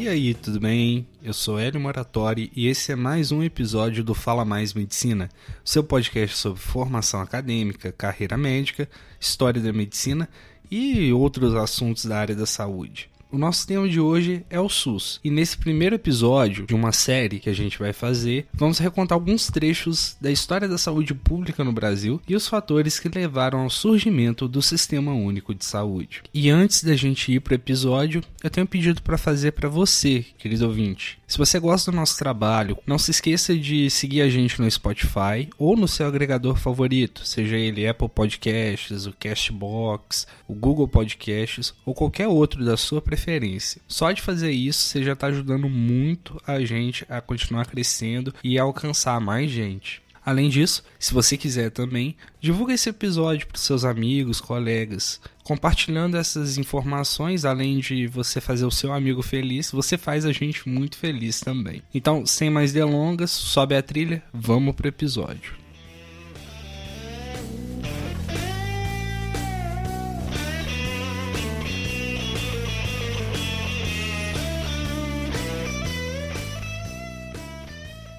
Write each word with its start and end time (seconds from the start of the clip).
E 0.00 0.08
aí, 0.08 0.32
tudo 0.32 0.58
bem? 0.58 1.06
Eu 1.22 1.34
sou 1.34 1.58
Hélio 1.58 1.78
Moratori 1.78 2.50
e 2.56 2.68
esse 2.68 2.90
é 2.90 2.96
mais 2.96 3.30
um 3.30 3.42
episódio 3.42 4.02
do 4.02 4.14
Fala 4.14 4.46
Mais 4.46 4.72
Medicina, 4.72 5.28
seu 5.62 5.84
podcast 5.84 6.38
sobre 6.38 6.58
formação 6.58 7.20
acadêmica, 7.20 7.92
carreira 7.92 8.38
médica, 8.38 8.88
história 9.20 9.60
da 9.60 9.74
medicina 9.74 10.26
e 10.70 11.12
outros 11.12 11.54
assuntos 11.54 12.06
da 12.06 12.18
área 12.18 12.34
da 12.34 12.46
saúde. 12.46 13.09
O 13.32 13.38
nosso 13.38 13.64
tema 13.64 13.88
de 13.88 14.00
hoje 14.00 14.44
é 14.50 14.58
o 14.58 14.68
SUS. 14.68 15.20
E 15.22 15.30
nesse 15.30 15.56
primeiro 15.56 15.94
episódio 15.94 16.66
de 16.66 16.74
uma 16.74 16.90
série 16.90 17.38
que 17.38 17.48
a 17.48 17.52
gente 17.52 17.78
vai 17.78 17.92
fazer, 17.92 18.48
vamos 18.52 18.80
recontar 18.80 19.14
alguns 19.14 19.46
trechos 19.46 20.16
da 20.20 20.32
história 20.32 20.66
da 20.66 20.76
saúde 20.76 21.14
pública 21.14 21.62
no 21.62 21.72
Brasil 21.72 22.20
e 22.26 22.34
os 22.34 22.48
fatores 22.48 22.98
que 22.98 23.08
levaram 23.08 23.60
ao 23.60 23.70
surgimento 23.70 24.48
do 24.48 24.60
Sistema 24.60 25.12
Único 25.12 25.54
de 25.54 25.64
Saúde. 25.64 26.24
E 26.34 26.50
antes 26.50 26.82
da 26.82 26.96
gente 26.96 27.30
ir 27.30 27.38
para 27.38 27.52
o 27.52 27.54
episódio, 27.54 28.20
eu 28.42 28.50
tenho 28.50 28.64
um 28.64 28.68
pedido 28.68 29.00
para 29.00 29.16
fazer 29.16 29.52
para 29.52 29.68
você, 29.68 30.24
querido 30.36 30.66
ouvinte. 30.66 31.19
Se 31.30 31.38
você 31.38 31.60
gosta 31.60 31.92
do 31.92 31.96
nosso 31.96 32.18
trabalho, 32.18 32.76
não 32.84 32.98
se 32.98 33.12
esqueça 33.12 33.56
de 33.56 33.88
seguir 33.88 34.20
a 34.20 34.28
gente 34.28 34.60
no 34.60 34.68
Spotify 34.68 35.48
ou 35.56 35.76
no 35.76 35.86
seu 35.86 36.08
agregador 36.08 36.56
favorito, 36.56 37.24
seja 37.24 37.56
ele 37.56 37.86
Apple 37.86 38.08
Podcasts, 38.08 39.06
o 39.06 39.12
Castbox, 39.12 40.26
o 40.48 40.54
Google 40.54 40.88
Podcasts 40.88 41.72
ou 41.86 41.94
qualquer 41.94 42.26
outro 42.26 42.64
da 42.64 42.76
sua 42.76 43.00
preferência. 43.00 43.80
Só 43.86 44.10
de 44.10 44.20
fazer 44.20 44.50
isso, 44.50 44.80
você 44.80 45.04
já 45.04 45.12
está 45.12 45.28
ajudando 45.28 45.68
muito 45.68 46.42
a 46.44 46.58
gente 46.64 47.06
a 47.08 47.20
continuar 47.20 47.66
crescendo 47.66 48.34
e 48.42 48.58
a 48.58 48.64
alcançar 48.64 49.20
mais 49.20 49.52
gente. 49.52 50.02
Além 50.24 50.48
disso, 50.48 50.84
se 50.98 51.14
você 51.14 51.36
quiser 51.36 51.70
também, 51.70 52.14
divulgue 52.40 52.74
esse 52.74 52.90
episódio 52.90 53.46
para 53.46 53.58
seus 53.58 53.84
amigos, 53.84 54.40
colegas. 54.40 55.20
Compartilhando 55.42 56.16
essas 56.16 56.58
informações, 56.58 57.44
além 57.44 57.78
de 57.78 58.06
você 58.06 58.40
fazer 58.40 58.66
o 58.66 58.70
seu 58.70 58.92
amigo 58.92 59.22
feliz, 59.22 59.70
você 59.70 59.96
faz 59.96 60.24
a 60.24 60.32
gente 60.32 60.68
muito 60.68 60.98
feliz 60.98 61.40
também. 61.40 61.82
Então, 61.94 62.26
sem 62.26 62.50
mais 62.50 62.72
delongas, 62.72 63.30
sobe 63.30 63.74
a 63.74 63.82
trilha, 63.82 64.22
vamos 64.32 64.74
pro 64.74 64.88
episódio. 64.88 65.58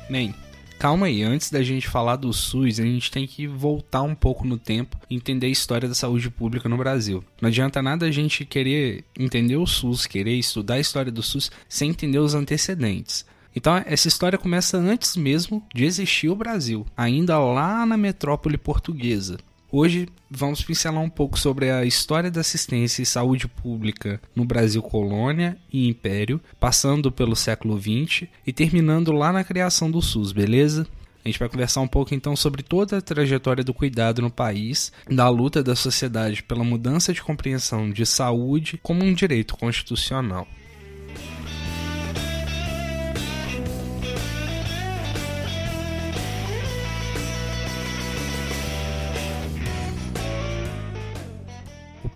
Bem, 0.10 0.36
calma 0.82 1.06
aí, 1.06 1.22
antes 1.22 1.52
da 1.52 1.62
gente 1.62 1.88
falar 1.88 2.16
do 2.16 2.34
SUS, 2.34 2.80
a 2.80 2.84
gente 2.84 3.12
tem 3.12 3.28
que 3.28 3.46
voltar 3.46 4.02
um 4.02 4.16
pouco 4.16 4.48
no 4.48 4.58
tempo 4.58 4.98
e 5.08 5.16
entender 5.16 5.46
a 5.46 5.52
história 5.52 5.88
da 5.88 5.94
saúde 5.94 6.28
pública 6.32 6.68
no 6.68 6.76
Brasil. 6.76 7.24
Não 7.40 7.50
adianta 7.50 7.84
nada 7.84 8.08
a 8.08 8.12
gente 8.12 8.44
querer 8.46 9.04
entender 9.16 9.58
o 9.58 9.68
SUS, 9.68 10.08
querer 10.08 10.34
estudar 10.34 10.74
a 10.74 10.80
história 10.80 11.12
do 11.12 11.22
SUS 11.22 11.52
sem 11.70 11.92
entender 11.92 12.18
os 12.18 12.34
antecedentes. 12.34 13.24
Então, 13.56 13.80
essa 13.86 14.08
história 14.08 14.40
começa 14.40 14.76
antes 14.76 15.16
mesmo 15.16 15.64
de 15.72 15.86
existir 15.86 16.30
o 16.30 16.36
Brasil, 16.36 16.84
ainda 16.98 17.38
lá 17.38 17.86
na 17.86 17.96
metrópole 17.96 18.58
portuguesa. 18.58 19.38
Hoje 19.74 20.10
vamos 20.30 20.62
pincelar 20.62 21.02
um 21.02 21.10
pouco 21.10 21.40
sobre 21.40 21.72
a 21.72 21.86
história 21.86 22.30
da 22.30 22.42
assistência 22.42 23.02
e 23.02 23.06
saúde 23.06 23.48
pública 23.48 24.20
no 24.36 24.44
Brasil 24.44 24.82
colônia 24.82 25.58
e 25.72 25.88
império, 25.88 26.42
passando 26.60 27.10
pelo 27.10 27.38
século 27.38 27.80
XX 27.80 28.28
e 28.46 28.52
terminando 28.52 29.14
lá 29.14 29.32
na 29.32 29.46
criação 29.46 29.90
do 29.90 30.02
SUS, 30.02 30.34
beleza? 30.34 30.86
A 31.24 31.30
gente 31.30 31.40
vai 31.40 31.48
conversar 31.48 31.80
um 31.80 31.88
pouco 31.88 32.14
então 32.14 32.36
sobre 32.36 32.62
toda 32.62 32.98
a 32.98 33.02
trajetória 33.02 33.64
do 33.64 33.74
cuidado 33.74 34.22
no 34.22 34.30
país, 34.30 34.92
da 35.10 35.30
luta 35.30 35.64
da 35.64 35.76
sociedade 35.76 36.44
pela 36.44 36.66
mudança 36.66 37.14
de 37.14 37.22
compreensão 37.22 37.90
de 37.90 38.06
saúde 38.06 38.78
como 38.84 39.06
um 39.06 39.14
direito 39.14 39.56
constitucional. 39.56 40.46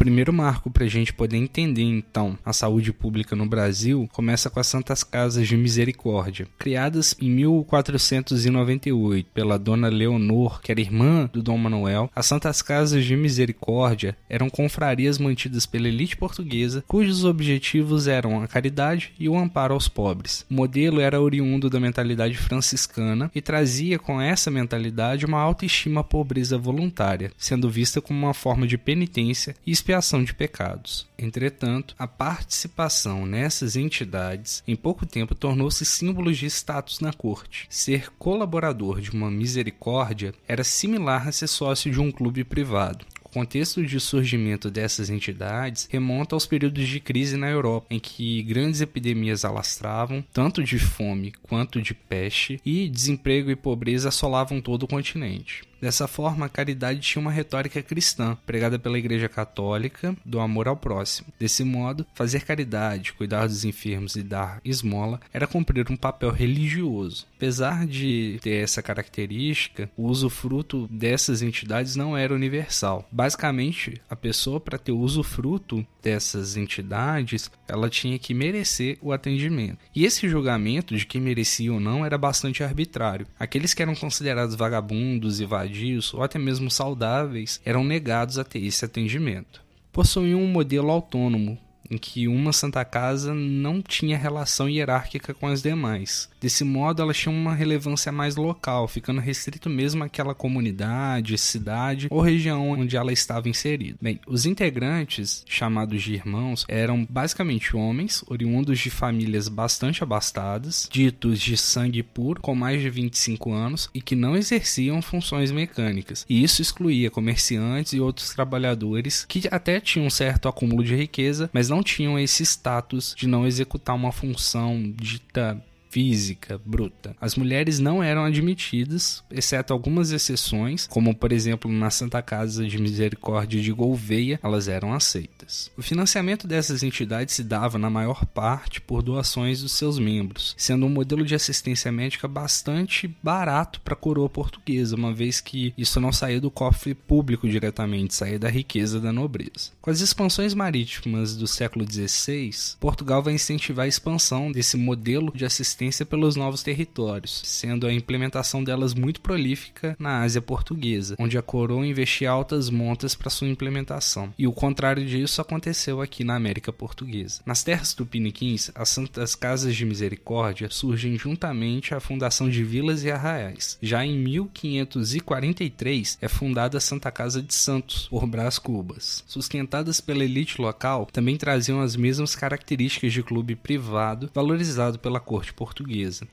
Primeiro 0.05 0.31
marco 0.31 0.69
para 0.69 0.83
a 0.83 0.87
gente 0.87 1.11
poder 1.11 1.37
entender 1.37 1.81
então 1.81 2.37
a 2.45 2.53
saúde 2.53 2.93
pública 2.93 3.35
no 3.35 3.47
Brasil 3.47 4.07
começa 4.13 4.51
com 4.51 4.59
as 4.59 4.67
Santas 4.67 5.03
Casas 5.03 5.47
de 5.47 5.57
Misericórdia, 5.57 6.47
criadas 6.59 7.15
em 7.19 7.27
1498 7.31 9.27
pela 9.33 9.57
Dona 9.57 9.87
Leonor, 9.87 10.61
que 10.61 10.71
era 10.71 10.79
irmã 10.79 11.27
do 11.33 11.41
Dom 11.41 11.57
Manuel. 11.57 12.11
As 12.15 12.27
Santas 12.27 12.61
Casas 12.61 13.03
de 13.03 13.15
Misericórdia 13.17 14.15
eram 14.29 14.47
confrarias 14.47 15.17
mantidas 15.17 15.65
pela 15.65 15.87
elite 15.87 16.15
portuguesa, 16.15 16.83
cujos 16.87 17.25
objetivos 17.25 18.05
eram 18.05 18.43
a 18.43 18.47
caridade 18.47 19.11
e 19.19 19.27
o 19.27 19.35
amparo 19.35 19.73
aos 19.73 19.87
pobres. 19.87 20.45
O 20.51 20.53
modelo 20.53 21.01
era 21.01 21.19
oriundo 21.19 21.67
da 21.67 21.79
mentalidade 21.79 22.37
franciscana 22.37 23.31
e 23.33 23.41
trazia 23.41 23.97
com 23.97 24.21
essa 24.21 24.51
mentalidade 24.51 25.25
uma 25.25 25.41
autoestima 25.41 26.01
à 26.01 26.03
pobreza 26.03 26.59
voluntária, 26.59 27.31
sendo 27.39 27.71
vista 27.71 27.99
como 27.99 28.19
uma 28.19 28.35
forma 28.35 28.67
de 28.67 28.77
penitência 28.77 29.55
e 29.65 29.71
expiação 29.71 29.94
expiação 29.95 30.23
de 30.23 30.33
pecados. 30.33 31.07
Entretanto, 31.17 31.95
a 31.97 32.07
participação 32.07 33.25
nessas 33.25 33.75
entidades 33.75 34.61
em 34.67 34.75
pouco 34.75 35.05
tempo 35.05 35.33
tornou-se 35.33 35.85
símbolo 35.85 36.33
de 36.33 36.45
status 36.47 36.99
na 36.99 37.13
corte. 37.13 37.65
Ser 37.69 38.11
colaborador 38.19 38.99
de 38.99 39.11
uma 39.11 39.31
misericórdia 39.31 40.33
era 40.47 40.63
similar 40.63 41.27
a 41.27 41.31
ser 41.31 41.47
sócio 41.47 41.89
de 41.91 41.99
um 41.99 42.11
clube 42.11 42.43
privado 42.43 43.05
contexto 43.35 43.85
de 43.85 43.99
surgimento 43.99 44.71
dessas 44.71 45.09
entidades 45.09 45.89
remonta 45.91 46.37
aos 46.37 46.45
períodos 46.45 46.87
de 46.87 47.01
crise 47.01 47.35
na 47.35 47.49
Europa, 47.49 47.87
em 47.89 47.99
que 47.99 48.41
grandes 48.43 48.79
epidemias 48.79 49.43
alastravam, 49.43 50.23
tanto 50.31 50.63
de 50.63 50.79
fome 50.79 51.33
quanto 51.43 51.81
de 51.81 51.93
peste, 51.93 52.61
e 52.65 52.87
desemprego 52.87 53.51
e 53.51 53.55
pobreza 53.57 54.07
assolavam 54.07 54.61
todo 54.61 54.83
o 54.83 54.87
continente. 54.87 55.63
Dessa 55.81 56.07
forma, 56.07 56.45
a 56.45 56.49
caridade 56.49 56.99
tinha 56.99 57.21
uma 57.21 57.31
retórica 57.31 57.81
cristã, 57.81 58.37
pregada 58.45 58.79
pela 58.79 58.97
Igreja 58.97 59.29
Católica, 59.29 60.15
do 60.25 60.39
amor 60.39 60.67
ao 60.67 60.77
próximo. 60.77 61.27
Desse 61.39 61.63
modo, 61.63 62.05
fazer 62.13 62.41
caridade, 62.41 63.13
cuidar 63.13 63.47
dos 63.47 63.65
enfermos 63.65 64.15
e 64.15 64.23
dar 64.23 64.59
esmola 64.63 65.19
era 65.33 65.47
cumprir 65.47 65.85
um 65.91 65.97
papel 65.97 66.31
religioso. 66.31 67.27
Apesar 67.35 67.85
de 67.85 68.39
ter 68.41 68.63
essa 68.63 68.81
característica, 68.81 69.89
o 69.95 70.07
usufruto 70.07 70.87
dessas 70.89 71.41
entidades 71.41 71.95
não 71.95 72.17
era 72.17 72.33
universal. 72.33 73.07
Basicamente, 73.11 74.01
a 74.09 74.15
pessoa, 74.15 74.59
para 74.59 74.77
ter 74.77 74.91
usufruto 74.91 75.85
dessas 76.01 76.55
entidades, 76.55 77.51
ela 77.67 77.89
tinha 77.89 78.17
que 78.17 78.33
merecer 78.33 78.97
o 79.01 79.11
atendimento. 79.11 79.79
E 79.93 80.05
esse 80.05 80.29
julgamento 80.29 80.95
de 80.95 81.05
quem 81.05 81.19
merecia 81.19 81.73
ou 81.73 81.79
não 81.79 82.05
era 82.05 82.17
bastante 82.17 82.63
arbitrário. 82.63 83.27
Aqueles 83.39 83.73
que 83.73 83.81
eram 83.81 83.95
considerados 83.95 84.55
vagabundos 84.55 85.39
e 85.39 85.45
vadios 85.65 86.13
ou 86.13 86.23
até 86.23 86.37
mesmo 86.37 86.69
saudáveis 86.69 87.59
eram 87.65 87.83
negados 87.83 88.37
a 88.37 88.43
ter 88.43 88.63
esse 88.63 88.85
atendimento. 88.85 89.63
Possuíam 89.91 90.41
um 90.41 90.47
modelo 90.47 90.91
autônomo, 90.91 91.57
em 91.89 91.97
que 91.97 92.27
uma 92.27 92.53
Santa 92.53 92.83
Casa 92.83 93.33
não 93.33 93.81
tinha 93.81 94.17
relação 94.17 94.69
hierárquica 94.69 95.33
com 95.33 95.47
as 95.47 95.61
demais. 95.61 96.29
Desse 96.39 96.63
modo, 96.63 97.01
elas 97.01 97.17
tinham 97.17 97.35
uma 97.35 97.55
relevância 97.55 98.11
mais 98.11 98.35
local, 98.35 98.87
ficando 98.87 99.21
restrito 99.21 99.69
mesmo 99.69 100.03
àquela 100.03 100.35
comunidade, 100.35 101.37
cidade 101.37 102.07
ou 102.09 102.21
região 102.21 102.69
onde 102.71 102.95
ela 102.95 103.11
estava 103.11 103.49
inserida. 103.49 103.97
Bem, 104.01 104.19
os 104.27 104.45
integrantes, 104.45 105.43
chamados 105.47 106.03
de 106.03 106.13
irmãos, 106.13 106.65
eram 106.67 107.05
basicamente 107.09 107.75
homens, 107.75 108.23
oriundos 108.27 108.79
de 108.79 108.89
famílias 108.89 109.47
bastante 109.47 110.03
abastadas, 110.03 110.87
ditos 110.91 111.39
de 111.39 111.57
sangue 111.57 112.03
puro, 112.03 112.41
com 112.41 112.53
mais 112.55 112.81
de 112.81 112.89
25 112.89 113.51
anos 113.51 113.89
e 113.93 114.01
que 114.01 114.15
não 114.15 114.35
exerciam 114.35 115.01
funções 115.01 115.51
mecânicas. 115.51 116.25
E 116.29 116.43
isso 116.43 116.61
excluía 116.61 117.09
comerciantes 117.09 117.93
e 117.93 117.99
outros 117.99 118.29
trabalhadores 118.29 119.25
que 119.27 119.47
até 119.49 119.79
tinham 119.79 120.07
um 120.07 120.09
certo 120.09 120.47
acúmulo 120.47 120.83
de 120.83 120.95
riqueza, 120.95 121.49
mas 121.53 121.69
não 121.69 121.74
não 121.75 121.83
tinham 121.83 122.17
esse 122.17 122.43
status 122.45 123.13
de 123.17 123.27
não 123.27 123.45
executar 123.45 123.95
uma 123.95 124.11
função 124.11 124.93
dita 124.95 125.61
física 125.95 126.59
bruta. 126.65 127.15
As 127.21 127.35
mulheres 127.35 127.79
não 127.79 128.03
eram 128.03 128.25
admitidas, 128.25 129.23
exceto 129.31 129.71
algumas 129.71 130.11
exceções, 130.11 130.85
como 130.87 131.15
por 131.15 131.31
exemplo 131.31 131.71
na 131.71 131.89
Santa 131.89 132.21
Casa 132.21 132.67
de 132.67 132.77
Misericórdia 132.77 133.61
de 133.61 133.71
Gouveia, 133.71 134.37
elas 134.43 134.67
eram 134.67 134.93
aceitas. 134.93 135.71
O 135.77 135.81
financiamento 135.81 136.45
dessas 136.49 136.83
entidades 136.83 137.33
se 137.33 137.45
dava 137.45 137.77
na 137.77 137.89
maior 137.89 138.25
parte 138.25 138.81
por 138.81 139.01
doações 139.01 139.61
dos 139.61 139.71
seus 139.71 139.97
membros, 139.97 140.53
sendo 140.57 140.85
um 140.85 140.89
modelo 140.89 141.23
de 141.23 141.33
assistência 141.33 141.89
médica 141.93 142.27
bastante 142.27 143.07
barato 143.23 143.79
para 143.79 143.93
a 143.93 143.97
coroa 143.97 144.27
portuguesa, 144.27 144.97
uma 144.97 145.13
vez 145.13 145.39
que 145.39 145.73
isso 145.77 146.01
não 146.01 146.11
saía 146.11 146.41
do 146.41 146.51
cofre 146.51 146.93
público 146.93 147.47
diretamente, 147.47 148.15
saía 148.15 148.37
da 148.37 148.49
riqueza 148.49 148.99
da 148.99 149.13
nobreza. 149.13 149.71
Com 149.81 149.91
as 149.91 150.01
expansões 150.01 150.53
marítimas 150.53 151.37
do 151.37 151.47
século 151.47 151.89
XVI, 151.89 152.75
Portugal 152.81 153.23
vai 153.23 153.33
incentivar 153.33 153.85
a 153.85 153.87
expansão 153.87 154.51
desse 154.51 154.75
modelo 154.75 155.31
de 155.33 155.45
assistência 155.45 155.84
assistência 155.85 156.05
pelos 156.05 156.35
novos 156.35 156.63
territórios, 156.63 157.41
sendo 157.43 157.87
a 157.87 157.93
implementação 157.93 158.63
delas 158.63 158.93
muito 158.93 159.21
prolífica 159.21 159.95
na 159.99 160.21
Ásia 160.21 160.41
Portuguesa, 160.41 161.15
onde 161.19 161.37
a 161.37 161.41
coroa 161.41 161.85
investia 161.85 162.29
altas 162.29 162.69
montas 162.69 163.15
para 163.15 163.29
sua 163.29 163.47
implementação. 163.47 164.33
E 164.37 164.47
o 164.47 164.51
contrário 164.51 165.05
disso 165.05 165.41
aconteceu 165.41 166.01
aqui 166.01 166.23
na 166.23 166.35
América 166.35 166.73
Portuguesa. 166.73 167.41
Nas 167.45 167.63
terras 167.63 167.93
tupiniquins, 167.93 168.71
as 168.73 168.89
Santas 168.89 169.35
Casas 169.35 169.75
de 169.75 169.85
Misericórdia 169.85 170.69
surgem 170.69 171.17
juntamente 171.17 171.93
à 171.93 171.99
fundação 171.99 172.49
de 172.49 172.63
vilas 172.63 173.03
e 173.03 173.11
arraiais. 173.11 173.77
Já 173.81 174.05
em 174.05 174.17
1543 174.17 176.17
é 176.21 176.27
fundada 176.27 176.77
a 176.77 176.81
Santa 176.81 177.11
Casa 177.11 177.41
de 177.41 177.53
Santos 177.53 178.07
por 178.09 178.25
Brás 178.25 178.57
Cubas. 178.57 179.23
Sustentadas 179.27 180.01
pela 180.01 180.23
elite 180.23 180.61
local, 180.61 181.07
também 181.11 181.37
traziam 181.37 181.81
as 181.81 181.95
mesmas 181.95 182.35
características 182.35 183.13
de 183.13 183.23
clube 183.23 183.55
privado 183.55 184.29
valorizado 184.33 184.99
pela 184.99 185.19
corte 185.19 185.53
portuguesa. 185.53 185.74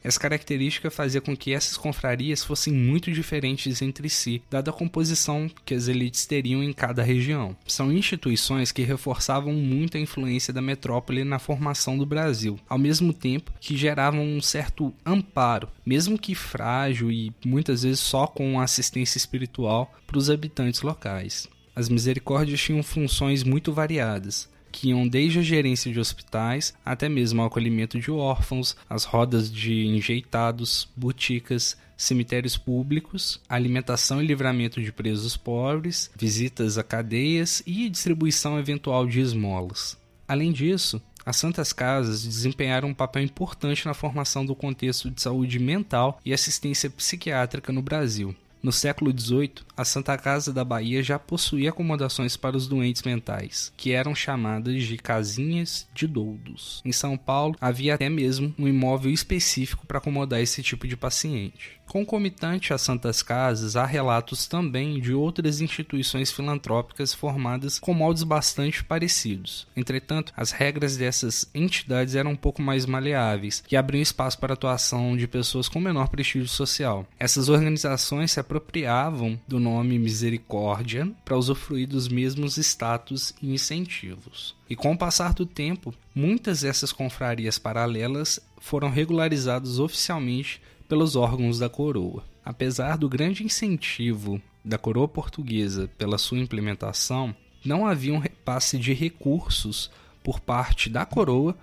Essa 0.03 0.21
característica 0.21 0.91
fazia 0.91 1.21
com 1.21 1.37
que 1.37 1.53
essas 1.53 1.77
confrarias 1.77 2.45
fossem 2.45 2.73
muito 2.73 3.11
diferentes 3.13 3.83
entre 3.83 4.09
si, 4.09 4.43
dada 4.51 4.71
a 4.71 4.75
composição 4.75 5.51
que 5.65 5.75
as 5.75 5.89
elites 5.89 6.27
teriam 6.27 6.63
em 6.63 6.73
cada 6.73 7.03
região. 7.03 7.57
São 7.67 7.93
instituições 7.93 8.73
que 8.73 8.83
reforçavam 8.83 9.53
muito 9.53 9.97
a 9.97 10.01
influência 10.01 10.53
da 10.53 10.63
metrópole 10.63 11.25
na 11.25 11.39
formação 11.39 11.97
do 11.97 12.07
Brasil, 12.07 12.59
ao 12.69 12.79
mesmo 12.79 13.13
tempo 13.13 13.53
que 13.61 13.77
geravam 13.77 14.25
um 14.25 14.41
certo 14.41 14.93
amparo, 15.05 15.69
mesmo 15.85 16.19
que 16.19 16.35
frágil 16.35 17.11
e 17.11 17.33
muitas 17.45 17.83
vezes 17.83 18.01
só 18.01 18.27
com 18.27 18.61
assistência 18.61 19.19
espiritual 19.19 19.93
para 20.07 20.19
os 20.19 20.31
habitantes 20.31 20.83
locais. 20.83 21.49
As 21.75 21.89
misericórdias 21.89 22.61
tinham 22.61 22.83
funções 22.83 23.43
muito 23.43 23.73
variadas, 23.73 24.49
que 24.73 24.89
iam 24.89 25.07
desde 25.07 25.39
a 25.39 25.43
gerência 25.43 25.93
de 25.93 26.01
hospitais 26.01 26.75
até 26.85 27.09
mesmo 27.09 27.43
ao 27.43 27.49
acolhimento 27.49 28.01
de 28.01 28.11
órfãos, 28.11 28.77
as 28.89 29.05
rodas 29.05 29.53
de 29.53 29.87
enjeitados, 29.87 30.89
boticas, 30.97 31.77
cemitérios 31.97 32.57
públicos, 32.57 33.41
alimentação 33.49 34.21
e 34.21 34.27
livramento 34.27 34.83
de 34.83 34.91
presos 34.91 35.37
pobres, 35.37 36.11
visitas 36.17 36.79
a 36.79 36.83
cadeias 36.83 37.63
e 37.67 37.89
distribuição 37.89 38.59
eventual 38.59 39.07
de 39.07 39.21
esmolas. 39.21 39.97
Além 40.27 40.51
disso, 40.51 41.01
as 41.25 41.37
Santas 41.37 41.73
Casas 41.73 42.25
desempenharam 42.25 42.89
um 42.89 42.95
papel 42.95 43.23
importante 43.23 43.87
na 43.87 43.95
formação 43.95 44.45
do 44.45 44.57
contexto 44.57 45.11
de 45.11 45.23
saúde 45.23 45.59
mental 45.59 46.19
e 46.25 46.33
assistência 46.33 46.91
psiquiátrica 46.91 47.73
no 47.73 47.83
Brasil. 47.83 48.35
No 48.63 48.71
século 48.71 49.11
XVIII, 49.11 49.55
a 49.77 49.85
Santa 49.85 50.17
Casa 50.17 50.53
da 50.53 50.65
Bahia 50.65 51.03
já 51.03 51.19
possuía 51.19 51.71
acomodações 51.71 52.37
para 52.37 52.57
os 52.57 52.69
doentes 52.69 53.03
mentais, 53.03 53.73
que 53.77 53.91
eram 53.91 54.15
chamadas 54.15 54.85
de 54.85 54.97
casinhas 54.97 55.89
de 55.93 56.07
doudos. 56.07 56.81
Em 56.85 56.93
São 56.93 57.17
Paulo, 57.17 57.57
havia 57.61 57.95
até 57.95 58.09
mesmo 58.09 58.55
um 58.57 58.69
imóvel 58.69 59.11
específico 59.11 59.85
para 59.85 59.99
acomodar 59.99 60.41
esse 60.41 60.63
tipo 60.63 60.87
de 60.87 60.97
paciente. 60.97 61.82
Concomitante 61.93 62.73
às 62.73 62.81
Santas 62.81 63.23
Casas, 63.23 63.77
há 63.77 63.85
relatos 63.85 64.47
também 64.47 64.99
de 64.99 65.13
outras 65.13 65.61
instituições 65.61 66.33
filantrópicas 66.33 67.13
formadas 67.13 67.79
com 67.79 67.93
moldes 67.93 68.23
bastante 68.23 68.83
parecidos. 68.83 69.67
Entretanto, 69.77 70.33
as 70.35 70.53
regras 70.53 70.97
dessas 70.97 71.47
entidades 71.55 72.15
eram 72.15 72.31
um 72.31 72.37
pouco 72.37 72.63
mais 72.63 72.87
maleáveis 72.87 73.63
e 73.71 73.77
abriam 73.77 74.01
espaço 74.01 74.39
para 74.39 74.55
a 74.55 74.57
atuação 74.57 75.15
de 75.19 75.29
pessoas 75.29 75.69
com 75.69 75.79
menor 75.79 76.09
prestígio 76.09 76.49
social. 76.49 77.07
Essas 77.21 77.51
organizações 77.51 78.33
se 78.33 78.41
apropriavam 78.41 79.39
do 79.47 79.61
nome 79.61 79.99
Misericórdia 79.99 81.13
para 81.27 81.37
usufruir 81.37 81.87
dos 81.87 82.09
mesmos 82.09 82.57
status 82.57 83.35
e 83.43 83.53
incentivos. 83.53 84.57
E 84.71 84.75
com 84.75 84.93
o 84.93 84.97
passar 84.97 85.35
do 85.35 85.45
tempo, 85.45 85.93
muitas 86.15 86.63
dessas 86.63 86.91
confrarias 86.91 87.59
paralelas 87.59 88.41
foram 88.59 88.89
regularizadas 88.89 89.79
oficialmente 89.79 90.63
pelos 90.93 91.17
órgãos 91.17 91.59
da 91.59 91.71
coroa. 91.71 92.23
Apesar 92.45 92.99
do 92.99 93.09
grande 93.09 93.43
incentivo 93.43 94.39
da 94.63 94.77
coroa 94.77 95.09
portuguesa 95.09 95.89
pela 95.97 96.19
sua 96.19 96.39
implementação, 96.39 97.35
não 97.65 97.87
havia 97.87 98.13
um 98.13 98.19
repasse 98.19 98.77
de 98.77 98.93
recursos 98.93 99.91
por 100.23 100.39
parte 100.39 100.91
da 100.91 101.07
coroa 101.07 101.57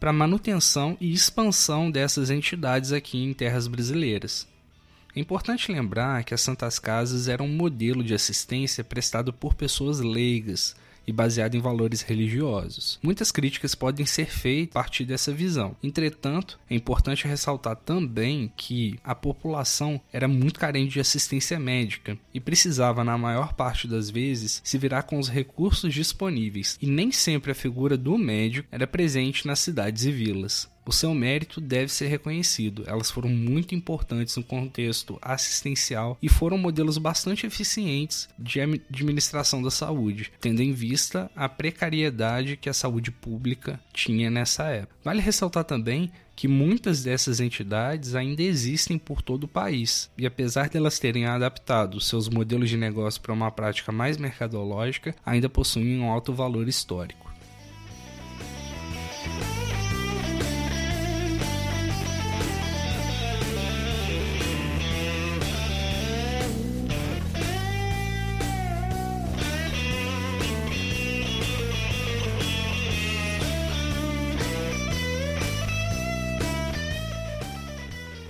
para 0.00 0.12
manutenção 0.12 0.96
e 1.00 1.12
expansão 1.12 1.92
dessas 1.92 2.28
entidades 2.28 2.90
aqui 2.90 3.22
em 3.22 3.32
terras 3.32 3.68
brasileiras. 3.68 4.48
É 5.14 5.20
importante 5.20 5.70
lembrar 5.70 6.24
que 6.24 6.34
as 6.34 6.40
Santas 6.40 6.80
Casas 6.80 7.28
eram 7.28 7.46
um 7.46 7.56
modelo 7.56 8.02
de 8.02 8.14
assistência 8.14 8.82
prestado 8.82 9.32
por 9.32 9.54
pessoas 9.54 10.00
leigas, 10.00 10.74
e 11.06 11.12
baseado 11.12 11.54
em 11.54 11.60
valores 11.60 12.02
religiosos. 12.02 12.98
Muitas 13.02 13.30
críticas 13.30 13.74
podem 13.74 14.04
ser 14.04 14.26
feitas 14.26 14.74
a 14.74 14.74
partir 14.74 15.04
dessa 15.04 15.32
visão. 15.32 15.76
Entretanto, 15.82 16.58
é 16.68 16.74
importante 16.74 17.26
ressaltar 17.26 17.76
também 17.76 18.52
que 18.56 18.98
a 19.04 19.14
população 19.14 20.00
era 20.12 20.26
muito 20.26 20.58
carente 20.58 20.94
de 20.94 21.00
assistência 21.00 21.58
médica 21.58 22.18
e 22.32 22.40
precisava, 22.40 23.04
na 23.04 23.16
maior 23.16 23.54
parte 23.54 23.86
das 23.86 24.10
vezes, 24.10 24.60
se 24.64 24.78
virar 24.78 25.02
com 25.04 25.18
os 25.18 25.28
recursos 25.28 25.92
disponíveis, 25.92 26.78
e 26.80 26.86
nem 26.86 27.12
sempre 27.12 27.52
a 27.52 27.54
figura 27.54 27.96
do 27.96 28.18
médico 28.18 28.68
era 28.70 28.86
presente 28.86 29.46
nas 29.46 29.60
cidades 29.60 30.04
e 30.04 30.12
vilas. 30.12 30.68
O 30.86 30.92
seu 30.92 31.12
mérito 31.12 31.60
deve 31.60 31.92
ser 31.92 32.06
reconhecido. 32.06 32.84
Elas 32.86 33.10
foram 33.10 33.28
muito 33.28 33.74
importantes 33.74 34.36
no 34.36 34.44
contexto 34.44 35.18
assistencial 35.20 36.16
e 36.22 36.28
foram 36.28 36.56
modelos 36.56 36.96
bastante 36.96 37.44
eficientes 37.44 38.28
de 38.38 38.60
administração 38.60 39.60
da 39.60 39.70
saúde, 39.70 40.30
tendo 40.40 40.62
em 40.62 40.72
vista 40.72 41.28
a 41.34 41.48
precariedade 41.48 42.56
que 42.56 42.68
a 42.68 42.72
saúde 42.72 43.10
pública 43.10 43.80
tinha 43.92 44.30
nessa 44.30 44.68
época. 44.68 44.94
Vale 45.02 45.20
ressaltar 45.20 45.64
também 45.64 46.12
que 46.36 46.46
muitas 46.46 47.02
dessas 47.02 47.40
entidades 47.40 48.14
ainda 48.14 48.42
existem 48.42 48.96
por 48.96 49.22
todo 49.22 49.44
o 49.44 49.48
país, 49.48 50.08
e 50.16 50.24
apesar 50.24 50.68
de 50.68 50.76
elas 50.76 50.98
terem 51.00 51.24
adaptado 51.24 52.00
seus 52.00 52.28
modelos 52.28 52.68
de 52.68 52.76
negócio 52.76 53.20
para 53.20 53.32
uma 53.32 53.50
prática 53.50 53.90
mais 53.90 54.18
mercadológica, 54.18 55.16
ainda 55.24 55.48
possuem 55.48 55.98
um 55.98 56.10
alto 56.10 56.32
valor 56.32 56.68
histórico. 56.68 57.25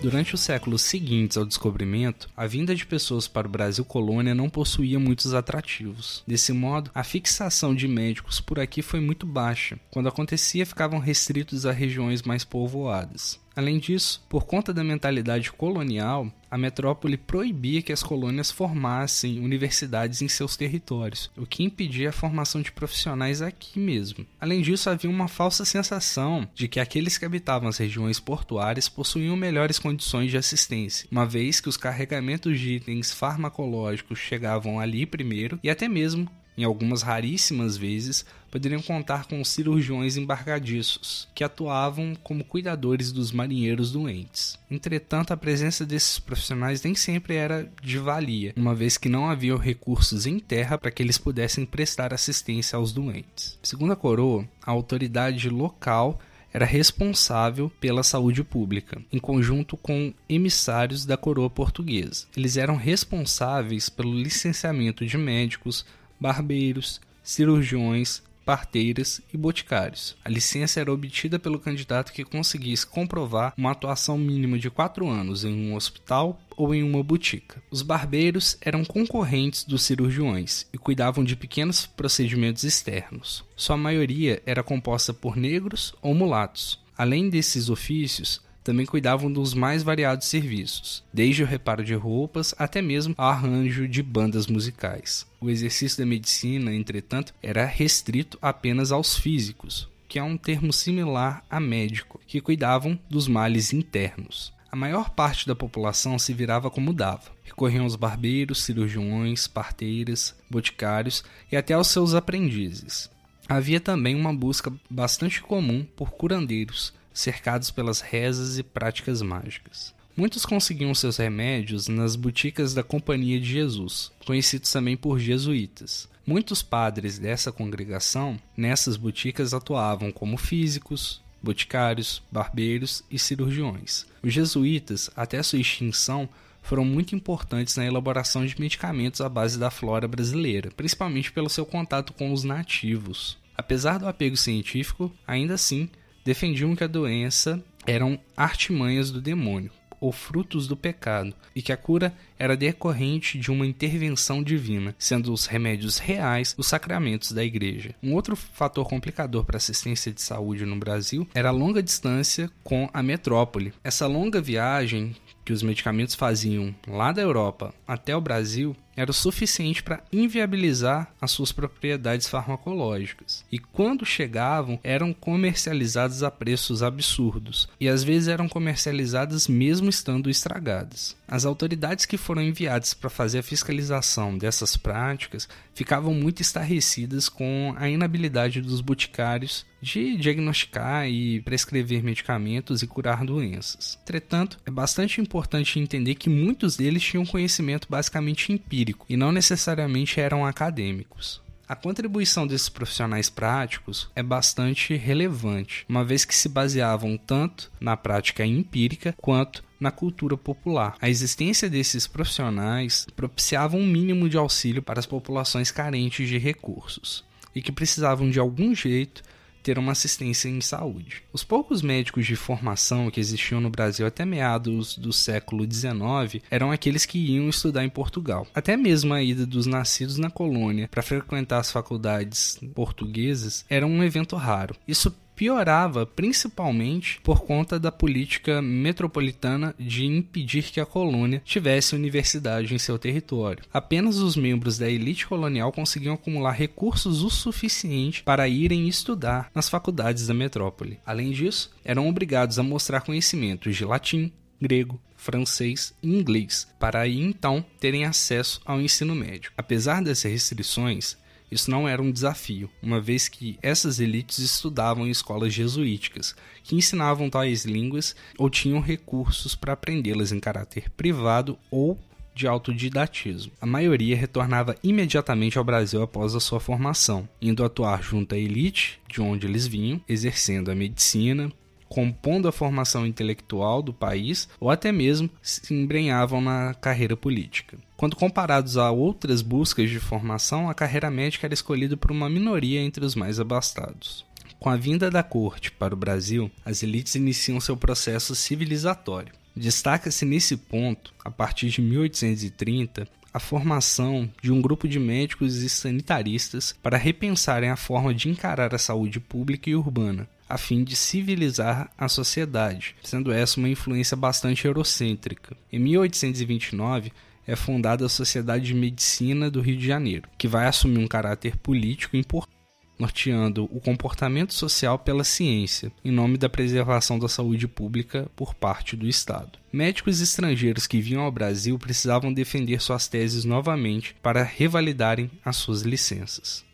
Durante 0.07 0.37
os 0.37 0.41
séculos 0.41 0.83
seguintes 0.83 1.37
ao 1.37 1.45
descobrimento, 1.45 2.31
a 2.37 2.47
vinda 2.47 2.77
de 2.77 2.87
pessoas 2.87 3.27
para 3.27 3.49
o 3.49 3.51
Brasil 3.51 3.85
colônia 3.85 4.37
não 4.37 4.49
possuía 4.49 5.01
muitos 5.01 5.35
atrativos. 5.35 6.23
Desse 6.25 6.53
modo, 6.53 6.93
a 6.95 7.03
fixação 7.03 7.75
de 7.75 7.89
médicos 7.89 8.41
por 8.41 8.61
aqui 8.61 8.83
foi 8.83 9.01
muito 9.01 9.27
baixa. 9.27 9.81
Quando 9.91 10.09
acontecia, 10.09 10.65
ficavam 10.65 11.01
restritos 11.01 11.67
a 11.67 11.73
regiões 11.73 12.23
mais 12.23 12.45
povoadas. 12.45 13.41
Além 13.57 13.81
disso, 13.81 14.25
por 14.29 14.45
conta 14.45 14.73
da 14.73 14.85
mentalidade 14.85 15.51
colonial, 15.51 16.31
a 16.57 16.59
metrópole 16.59 17.19
proibia 17.19 17.83
que 17.83 17.93
as 17.93 18.03
colônias 18.03 18.51
formassem 18.51 19.41
universidades 19.41 20.23
em 20.23 20.29
seus 20.29 20.57
territórios, 20.57 21.31
o 21.37 21.45
que 21.45 21.63
impedia 21.63 22.09
a 22.09 22.13
formação 22.13 22.63
de 22.63 22.73
profissionais 22.73 23.43
aqui 23.43 23.79
mesmo. 23.79 24.27
Além 24.41 24.63
disso, 24.63 24.89
havia 24.89 25.11
uma 25.11 25.29
falsa 25.29 25.67
sensação 25.67 26.49
de 26.55 26.67
que 26.67 26.81
aqueles 26.81 27.19
que 27.19 27.27
habitavam 27.27 27.69
as 27.69 27.77
regiões 27.77 28.19
portuárias 28.19 28.89
possuíam 28.89 29.37
melhores 29.37 29.79
condições 29.79 30.31
de 30.31 30.39
assistência, 30.39 31.07
uma 31.13 31.27
vez 31.27 31.61
que 31.61 31.69
os 31.69 31.77
carregamentos 31.77 32.59
de 32.59 32.77
itens 32.77 33.13
farmacológicos 33.13 34.19
chegavam 34.19 34.81
ali 34.81 35.05
primeiro 35.05 35.61
e 35.63 35.69
até 35.69 35.87
mesmo 35.87 36.27
em 36.57 36.65
algumas 36.65 37.03
raríssimas 37.03 37.77
vezes, 37.77 38.25
poderiam 38.51 38.81
contar 38.81 39.27
com 39.27 39.45
cirurgiões 39.45 40.17
embarcadiços, 40.17 41.29
que 41.35 41.45
atuavam 41.45 42.17
como 42.23 42.45
cuidadores 42.45 43.13
dos 43.13 43.31
marinheiros 43.33 43.93
doentes. 43.93 44.59
Entretanto, 44.71 45.33
a 45.33 45.37
presença 45.37 45.85
desses 45.85 46.19
profissionais 46.19 46.83
nem 46.83 46.95
sempre 46.95 47.35
era 47.35 47.71
de 47.83 47.99
valia, 47.99 48.55
uma 48.57 48.75
vez 48.75 48.97
que 48.97 49.09
não 49.09 49.29
havia 49.29 49.57
recursos 49.57 50.27
em 50.27 50.39
terra 50.39 50.79
para 50.79 50.91
que 50.91 51.03
eles 51.03 51.19
pudessem 51.19 51.67
prestar 51.67 52.15
assistência 52.15 52.77
aos 52.77 52.93
doentes. 52.93 53.59
Segundo 53.63 53.93
a 53.93 53.97
coroa, 53.97 54.49
a 54.63 54.71
autoridade 54.71 55.51
local 55.51 56.19
era 56.57 56.65
responsável 56.65 57.71
pela 57.79 58.03
saúde 58.03 58.43
pública, 58.43 59.03
em 59.13 59.19
conjunto 59.19 59.77
com 59.77 60.15
emissários 60.27 61.05
da 61.05 61.15
coroa 61.15 61.51
portuguesa. 61.51 62.25
Eles 62.35 62.57
eram 62.57 62.77
responsáveis 62.77 63.91
pelo 63.91 64.15
licenciamento 64.15 65.05
de 65.05 65.19
médicos, 65.19 65.85
barbeiros, 66.21 67.01
cirurgiões, 67.23 68.23
parteiras 68.47 69.21
e 69.35 69.37
boticários. 69.37 70.17
A 70.25 70.31
licença 70.31 70.81
era 70.81 70.93
obtida 70.93 71.37
pelo 71.37 71.59
candidato 71.59 72.13
que 72.13 72.25
conseguisse 72.25 72.87
comprovar 72.87 73.53
uma 73.59 73.73
atuação 73.73 74.17
mínima 74.17 74.57
de 74.57 74.71
quatro 74.71 75.09
anos 75.09 75.45
em 75.45 75.53
um 75.53 75.75
hospital 75.75 76.41
ou 76.57 76.73
em 76.73 76.85
uma 76.85 77.03
botica. 77.03 77.61
Os 77.71 77.83
barbeiros 77.83 78.57
eram 78.61 78.85
concorrentes 78.85 79.65
dos 79.65 79.83
cirurgiões 79.83 80.65
e 80.73 80.79
cuidavam 80.79 81.25
de 81.25 81.35
pequenos 81.35 81.87
procedimentos 81.87 82.63
externos. 82.63 83.45
Sua 83.57 83.77
maioria 83.77 84.41
era 84.47 84.63
composta 84.63 85.13
por 85.13 85.37
negros 85.37 85.93
ou 86.01 86.15
mulatos. 86.15 86.79
Além 86.97 87.29
desses 87.29 87.69
ofícios, 87.69 88.41
também 88.67 88.85
cuidavam 88.85 89.31
dos 89.31 89.55
mais 89.55 89.85
variados 89.85 90.27
serviços, 90.27 91.05
desde 91.13 91.45
o 91.45 91.47
reparo 91.47 91.85
de 91.85 91.95
roupas 91.95 92.53
até 92.59 92.83
mesmo 92.83 93.15
ao 93.17 93.29
arranjo 93.29 93.87
de 93.87 94.03
bandas 94.03 94.49
musicais. 94.49 95.25
O 95.41 95.49
exercício 95.49 95.99
da 95.99 96.05
medicina, 96.05 96.75
entretanto, 96.75 97.33
era 97.41 97.65
restrito 97.65 98.37
apenas 98.43 98.91
aos 98.91 99.17
físicos, 99.17 99.89
que 100.09 100.19
é 100.19 100.23
um 100.23 100.37
termo 100.37 100.73
similar 100.73 101.45
a 101.49 101.61
médico, 101.61 102.21
que 102.27 102.41
cuidavam 102.41 102.99
dos 103.09 103.29
males 103.29 103.73
internos. 103.73 104.53
A 104.69 104.75
maior 104.75 105.11
parte 105.11 105.47
da 105.47 105.55
população 105.55 106.19
se 106.19 106.35
virava 106.35 106.69
como 106.69 106.93
dava. 106.93 107.31
Recorriam 107.45 107.85
aos 107.85 107.95
barbeiros, 107.95 108.65
cirurgiões, 108.65 109.47
parteiras, 109.47 110.35
boticários 110.51 111.23
e 111.53 111.57
até 111.57 111.73
aos 111.75 111.87
seus 111.87 112.15
aprendizes. 112.15 113.09
Havia 113.49 113.79
também 113.79 114.17
uma 114.17 114.35
busca 114.35 114.73
bastante 114.91 115.41
comum 115.41 115.87
por 115.97 116.11
curandeiros, 116.11 116.93
cercados 117.17 117.71
pelas 117.71 118.01
rezas 118.01 118.59
e 118.59 118.63
práticas 118.63 119.23
mágicas. 119.23 119.95
Muitos 120.15 120.45
conseguiam 120.45 120.95
seus 120.95 121.17
remédios 121.17 121.89
nas 121.89 122.15
boticas 122.15 122.75
da 122.75 122.83
Companhia 122.83 123.41
de 123.41 123.47
Jesus, 123.47 124.13
conhecidos 124.25 124.71
também 124.71 124.97
por 124.97 125.19
jesuítas. 125.19 126.09
Muitos 126.27 126.63
padres 126.63 127.19
dessa 127.19 127.51
congregação 127.51 128.39
nessas 128.57 128.97
boticas 128.97 129.55
atuavam 129.55 130.13
como 130.13 130.37
físicos, 130.37 131.23
boticários, 131.43 132.23
barbeiros 132.31 133.03
e 133.11 133.19
cirurgiões. 133.19 134.07
Os 134.23 134.33
jesuítas, 134.33 135.11
até 135.17 135.43
sua 135.43 135.61
extinção, 135.61 136.29
foram 136.63 136.85
muito 136.85 137.15
importantes 137.15 137.77
na 137.77 137.87
elaboração 137.87 138.45
de 138.45 138.61
medicamentos 138.61 139.21
à 139.21 139.29
base 139.29 139.59
da 139.59 139.71
flora 139.71 140.09
brasileira, 140.09 140.71
principalmente 140.77 141.33
pelo 141.33 141.49
seu 141.49 141.65
contato 141.65 142.13
com 142.13 142.33
os 142.33 142.43
nativos. 142.43 143.39
Apesar 143.57 143.99
do 143.99 144.09
apego 144.09 144.37
científico, 144.37 145.11
ainda 145.27 145.55
assim 145.55 145.89
defendiam 146.27 146.75
que 146.75 146.83
a 146.83 146.89
doença 146.89 147.63
eram 147.87 148.19
artimanhas 148.37 149.13
do 149.13 149.23
demônio 149.23 149.71
ou 149.99 150.13
frutos 150.13 150.67
do 150.67 150.77
pecado, 150.77 151.33
e 151.55 151.63
que 151.63 151.73
a 151.73 151.77
cura 151.77 152.13
era 152.39 152.57
decorrente 152.57 153.39
de 153.39 153.51
uma 153.51 153.67
intervenção 153.67 154.43
divina, 154.43 154.95
sendo 154.99 155.33
os 155.33 155.47
remédios 155.47 155.99
reais 155.99 156.55
os 156.59 156.67
sacramentos 156.67 157.33
da 157.33 157.43
igreja. 157.43 157.95
Um 158.03 158.13
outro 158.13 158.37
fator 158.37 158.87
complicador 158.87 159.45
para 159.45 159.57
a 159.57 159.59
assistência 159.59 160.13
de 160.13 160.21
saúde 160.21 160.67
no 160.67 160.77
Brasil 160.77 161.27
era 161.35 161.49
a 161.49 161.53
longa 161.53 161.83
distância 161.83 162.51
com 162.63 162.91
a 162.93 163.03
metrópole. 163.03 163.73
Essa 163.83 164.07
longa 164.07 164.41
viagem 164.41 165.17
que 165.45 165.53
os 165.53 165.63
medicamentos 165.63 166.15
faziam 166.15 166.75
lá 166.87 167.13
da 167.13 167.23
Europa 167.23 167.73
até 167.87 168.15
o 168.15 168.21
Brasil 168.21 168.77
era 168.97 169.11
o 169.11 169.15
suficiente 169.15 169.83
para 169.83 170.03
inviabilizar 170.13 171.13
as 171.21 171.31
suas 171.31 171.53
propriedades 171.53 172.29
farmacológicas. 172.29 173.45
E 173.53 173.59
quando 173.59 174.07
chegavam, 174.07 174.81
eram 174.83 175.13
comercializadas 175.13 176.23
a 176.23 176.31
preços 176.31 176.83
absurdos, 176.83 177.69
e 177.79 177.89
às 177.89 178.03
vezes 178.03 178.29
eram 178.29 178.49
comercializadas 178.49 179.47
mesmo 179.47 179.89
estando 179.89 180.31
estragadas. 180.31 181.17
As 181.29 181.45
autoridades 181.45 182.07
que 182.07 182.17
foram 182.17 182.43
enviadas 182.43 182.95
para 182.95 183.11
fazer 183.11 183.41
a 183.41 183.43
fiscalização 183.43 184.39
dessas 184.39 184.77
práticas 184.77 185.49
ficavam 185.75 186.15
muito 186.15 186.41
estarrecidas 186.41 187.29
com 187.29 187.75
a 187.77 187.89
inabilidade 187.89 188.63
dos 188.63 188.81
boticários 188.81 189.67
de 189.81 190.17
diagnosticar 190.17 191.09
e 191.09 191.41
prescrever 191.43 192.03
medicamentos 192.03 192.83
e 192.83 192.87
curar 192.87 193.25
doenças. 193.25 193.99
Entretanto, 194.03 194.59
é 194.65 194.71
bastante 194.71 195.21
importante 195.21 195.79
entender 195.79 196.15
que 196.15 196.31
muitos 196.31 196.77
deles 196.77 197.03
tinham 197.03 197.27
conhecimento 197.27 197.87
basicamente 197.89 198.53
empírico 198.87 199.07
e 199.09 199.17
não 199.17 199.33
necessariamente 199.33 200.21
eram 200.21 200.47
acadêmicos. 200.47 201.43
A 201.69 201.75
contribuição 201.75 202.47
desses 202.47 202.69
profissionais 202.69 203.29
práticos 203.29 204.09
é 204.15 204.23
bastante 204.23 204.95
relevante, 204.95 205.85
uma 205.89 206.05
vez 206.05 206.25
que 206.25 206.35
se 206.35 206.49
baseavam 206.49 207.17
tanto 207.17 207.73
na 207.81 207.97
prática 207.97 208.47
empírica 208.47 209.13
quanto 209.21 209.65
na 209.81 209.91
cultura 209.91 210.37
popular. 210.37 210.97
A 211.01 211.11
existência 211.11 211.69
desses 211.69 212.07
profissionais 212.07 213.05
propiciava 213.17 213.77
um 213.77 213.85
mínimo 213.85 214.29
de 214.29 214.37
auxílio 214.37 214.81
para 214.81 215.01
as 215.01 215.07
populações 215.07 215.73
carentes 215.73 216.29
de 216.29 216.39
recursos 216.39 217.25
e 217.53 217.61
que 217.61 217.73
precisavam 217.73 218.31
de 218.31 218.39
algum 218.39 218.73
jeito 218.73 219.25
ter 219.67 219.81
uma 219.81 219.91
assistência 219.91 220.49
em 220.49 220.61
saúde. 220.61 221.25
Os 221.33 221.43
poucos 221.43 221.83
médicos 221.83 222.25
de 222.25 222.37
formação 222.37 223.11
que 223.11 223.19
existiam 223.19 223.61
no 223.61 223.69
Brasil 223.69 224.07
até 224.07 224.25
meados 224.25 224.97
do 224.97 225.13
século 225.13 225.67
XIX 225.69 226.41
eram 226.49 226.71
aqueles 226.71 227.05
que 227.05 227.19
iam 227.19 227.49
estudar 227.49 227.85
em 227.85 227.89
Portugal. 227.89 228.47
Até 228.55 228.77
mesmo 228.77 229.13
a 229.13 229.21
ida 229.21 229.45
dos 229.45 229.67
nascidos 229.67 230.19
na 230.19 230.31
colônia 230.31 230.87
para 230.87 231.03
frequentar 231.03 231.59
as 231.59 231.73
faculdades 231.73 232.61
portuguesas 232.77 233.65
era 233.69 233.85
um 233.85 234.05
evento 234.05 234.37
raro. 234.37 234.77
Isso 234.87 235.13
piorava 235.37 236.07
principalmente 236.07 237.21
por 237.23 237.45
conta 237.45 237.79
da 237.79 237.93
política 237.93 238.63
metropolitana 238.63 239.75
de 239.79 240.07
impedir 240.07 240.65
que 240.65 240.81
a 240.81 240.87
colônia 240.87 241.43
tivesse 241.45 241.95
universidade 241.95 242.75
em 242.75 242.79
seu 242.79 242.99
território. 242.99 243.63
Apenas 243.73 244.17
os 244.17 244.35
membros 244.35 244.79
da 244.79 244.91
elite 244.91 245.27
colonial 245.27 245.71
conseguiam 245.71 246.15
acumular 246.15 246.53
recursos 246.53 247.23
o 247.23 247.29
suficiente 247.29 248.23
para 248.23 248.49
irem 248.49 248.89
estudar 248.89 249.51
nas 249.55 249.69
faculdades 249.69 250.27
da 250.27 250.35
metrópole. 250.35 250.99
Além 251.05 251.31
disso, 251.31 251.71
eram 251.85 252.09
obrigados 252.09 252.59
a 252.59 252.63
mostrar 252.63 253.03
conhecimentos 253.03 253.77
de 253.77 253.85
latim, 253.85 254.33
grego, 254.61 254.99
francês 255.17 255.93
e 256.03 256.09
inglês, 256.09 256.67
para 256.79 257.01
aí 257.01 257.21
então 257.21 257.65
terem 257.79 258.05
acesso 258.05 258.61
ao 258.65 258.81
ensino 258.81 259.15
médio. 259.15 259.53
Apesar 259.57 260.03
dessas 260.03 260.31
restrições, 260.31 261.17
isso 261.51 261.71
não 261.71 261.89
era 261.89 262.03
um 262.03 262.11
desafio, 262.11 262.71
uma 262.83 263.01
vez 263.01 263.29
que 263.29 263.59
essas 263.63 264.01
elites 264.01 264.39
estudavam 264.39 265.07
em 265.07 265.11
escolas 265.11 265.53
jesuíticas, 265.53 266.35
que 266.63 266.75
ensinavam 266.75 267.31
tais 267.31 267.65
línguas 267.65 268.17
ou 268.39 268.51
tinham 268.51 268.81
recursos 268.81 269.55
para 269.55 269.73
aprendê-las 269.73 270.33
em 270.33 270.41
caráter 270.41 270.91
privado 270.91 271.59
ou 271.71 271.99
de 272.35 272.47
autodidatismo. 272.47 273.53
A 273.59 273.65
maioria 273.65 274.15
retornava 274.15 274.77
imediatamente 274.85 275.57
ao 275.57 275.65
Brasil 275.65 276.03
após 276.03 276.35
a 276.35 276.41
sua 276.41 276.61
formação, 276.61 277.27
indo 277.41 277.65
atuar 277.65 278.03
junto 278.03 278.35
à 278.35 278.39
elite 278.39 279.01
de 279.09 279.23
onde 279.23 279.47
eles 279.47 279.67
vinham, 279.67 280.01
exercendo 280.07 280.71
a 280.71 280.75
medicina, 280.75 281.51
compondo 281.89 282.49
a 282.49 282.53
formação 282.53 283.07
intelectual 283.07 283.83
do 283.83 283.93
país 283.93 284.49
ou 284.61 284.71
até 284.71 284.91
mesmo 284.93 285.31
se 285.43 285.73
embrenhavam 285.73 286.41
na 286.41 286.75
carreira 286.75 287.17
política. 287.17 287.79
Quando 287.97 288.17
comparados 288.17 288.77
a 288.77 288.91
outras 288.91 289.43
buscas 289.43 289.89
de 289.91 289.99
formação, 289.99 290.69
a 290.69 290.75
carreira 290.75 291.11
médica 291.11 291.47
era 291.47 291.55
escolhida 291.55 291.97
por 291.97 292.11
uma 292.11 292.29
minoria 292.29 292.81
entre 292.81 293.05
os 293.05 293.15
mais 293.15 293.41
abastados. 293.41 294.25
Com 294.59 294.71
a 294.71 294.77
vinda 294.77 295.11
da 295.11 295.23
corte 295.23 295.71
para 295.71 295.95
o 295.95 295.99
Brasil, 295.99 296.51
as 296.65 296.83
elites 296.83 297.15
iniciam 297.15 297.61
seu 297.61 297.77
processo 297.77 298.35
civilizatório. 298.35 299.33
Destaca-se 299.55 300.25
nesse 300.25 300.57
ponto, 300.57 301.15
a 301.25 301.31
partir 301.31 301.69
de 301.71 301.81
1830, 301.81 303.09
a 303.33 303.39
formação 303.39 304.31
de 304.43 304.51
um 304.51 304.63
grupo 304.63 304.89
de 304.89 304.99
médicos 304.99 305.57
e 305.57 305.69
sanitaristas 305.69 306.75
para 306.83 306.97
repensarem 306.97 307.69
a 307.69 307.77
forma 307.77 308.15
de 308.15 308.31
encarar 308.31 308.75
a 308.75 308.79
saúde 308.79 309.21
pública 309.21 309.69
e 309.69 309.77
urbana, 309.77 310.29
a 310.49 310.57
fim 310.57 310.85
de 310.85 310.95
civilizar 310.95 311.91
a 311.99 312.09
sociedade, 312.09 312.95
sendo 313.03 313.33
essa 313.33 313.59
uma 313.59 313.69
influência 313.69 314.17
bastante 314.17 314.67
eurocêntrica. 314.67 315.57
Em 315.73 315.79
1829, 315.79 317.13
é 317.47 317.55
fundada 317.55 318.05
a 318.05 318.09
Sociedade 318.09 318.67
de 318.67 318.75
Medicina 318.75 319.51
do 319.51 319.61
Rio 319.61 319.77
de 319.77 319.87
Janeiro, 319.87 320.29
que 320.37 320.49
vai 320.49 320.67
assumir 320.67 320.99
um 320.99 321.07
caráter 321.07 321.57
político 321.57 322.17
importante, 322.17 322.57
norteando 322.99 323.65
o 323.65 323.79
comportamento 323.79 324.55
social 324.55 324.99
pela 324.99 325.23
ciência, 325.23 325.93
em 326.05 326.11
nome 326.11 326.39
da 326.39 326.49
preservação 326.49 327.19
da 327.19 327.29
saúde 327.29 327.69
pública 327.69 328.29
por 328.35 328.55
parte 328.55 328.97
do 328.97 329.07
Estado. 329.07 329.59
Médicos 329.73 330.21
estrangeiros 330.21 330.87
que 330.87 331.01
vinham 331.01 331.23
ao 331.23 331.31
Brasil 331.31 331.79
precisavam 331.79 332.33
defender 332.33 332.81
suas 332.81 333.07
teses 333.07 333.45
novamente 333.45 334.17
para 334.23 334.43
revalidarem 334.43 335.31
as 335.45 335.57
suas 335.57 335.83
licenças. 335.83 336.65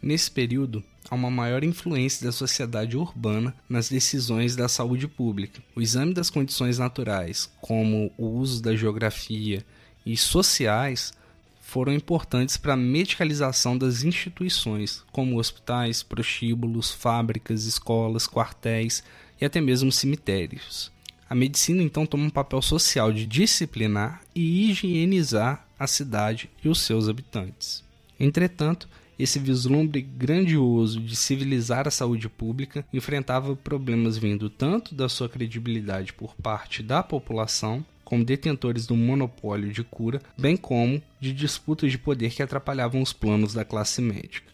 Nesse 0.00 0.30
período, 0.30 0.82
há 1.08 1.14
uma 1.14 1.30
maior 1.30 1.64
influência 1.64 2.26
da 2.26 2.32
sociedade 2.32 2.96
urbana 2.96 3.54
nas 3.68 3.88
decisões 3.88 4.56
da 4.56 4.68
saúde 4.68 5.06
pública. 5.06 5.62
O 5.74 5.80
exame 5.80 6.14
das 6.14 6.30
condições 6.30 6.78
naturais, 6.78 7.50
como 7.60 8.12
o 8.16 8.26
uso 8.26 8.62
da 8.62 8.74
geografia 8.74 9.64
e 10.04 10.16
sociais, 10.16 11.12
foram 11.60 11.92
importantes 11.92 12.56
para 12.56 12.74
a 12.74 12.76
medicalização 12.76 13.76
das 13.76 14.04
instituições, 14.04 15.02
como 15.10 15.38
hospitais, 15.38 16.02
prostíbulos, 16.02 16.92
fábricas, 16.92 17.64
escolas, 17.64 18.28
quartéis 18.28 19.02
e 19.40 19.44
até 19.44 19.60
mesmo 19.60 19.90
cemitérios. 19.90 20.92
A 21.28 21.34
medicina 21.34 21.82
então 21.82 22.04
toma 22.04 22.24
um 22.24 22.30
papel 22.30 22.60
social 22.60 23.12
de 23.12 23.26
disciplinar 23.26 24.20
e 24.34 24.70
higienizar 24.70 25.66
a 25.78 25.86
cidade 25.86 26.50
e 26.62 26.68
os 26.68 26.80
seus 26.80 27.08
habitantes. 27.08 27.82
Entretanto, 28.20 28.88
esse 29.18 29.38
vislumbre 29.38 30.00
grandioso 30.00 31.00
de 31.00 31.14
civilizar 31.14 31.86
a 31.86 31.90
saúde 31.90 32.28
pública 32.28 32.84
enfrentava 32.92 33.54
problemas 33.54 34.18
vindo 34.18 34.50
tanto 34.50 34.94
da 34.94 35.08
sua 35.08 35.28
credibilidade 35.28 36.12
por 36.12 36.34
parte 36.34 36.82
da 36.82 37.02
população, 37.02 37.84
como 38.04 38.24
detentores 38.24 38.86
do 38.86 38.96
monopólio 38.96 39.72
de 39.72 39.82
cura, 39.82 40.20
bem 40.36 40.56
como 40.56 41.02
de 41.20 41.32
disputas 41.32 41.90
de 41.90 41.98
poder 41.98 42.30
que 42.30 42.42
atrapalhavam 42.42 43.00
os 43.00 43.12
planos 43.12 43.54
da 43.54 43.64
classe 43.64 44.02
médica. 44.02 44.52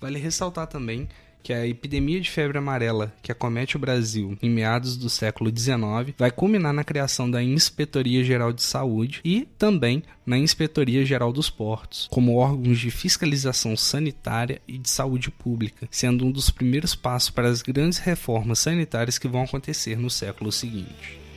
Vale 0.00 0.18
ressaltar 0.18 0.66
também 0.66 1.08
que 1.42 1.52
a 1.52 1.66
epidemia 1.66 2.20
de 2.20 2.30
febre 2.30 2.58
amarela 2.58 3.14
que 3.22 3.32
acomete 3.32 3.76
o 3.76 3.80
Brasil 3.80 4.36
em 4.42 4.50
meados 4.50 4.96
do 4.96 5.08
século 5.08 5.50
XIX 5.56 6.14
vai 6.16 6.30
culminar 6.30 6.72
na 6.72 6.84
criação 6.84 7.30
da 7.30 7.42
Inspetoria 7.42 8.22
Geral 8.24 8.52
de 8.52 8.62
Saúde 8.62 9.20
e 9.24 9.46
também 9.58 10.02
na 10.26 10.36
Inspetoria 10.36 11.04
Geral 11.04 11.32
dos 11.32 11.48
Portos, 11.48 12.08
como 12.10 12.36
órgãos 12.36 12.78
de 12.78 12.90
fiscalização 12.90 13.76
sanitária 13.76 14.60
e 14.68 14.76
de 14.76 14.90
saúde 14.90 15.30
pública, 15.30 15.88
sendo 15.90 16.26
um 16.26 16.30
dos 16.30 16.50
primeiros 16.50 16.94
passos 16.94 17.30
para 17.30 17.48
as 17.48 17.62
grandes 17.62 17.98
reformas 17.98 18.58
sanitárias 18.58 19.18
que 19.18 19.28
vão 19.28 19.42
acontecer 19.42 19.96
no 19.98 20.10
século 20.10 20.52
seguinte. 20.52 21.27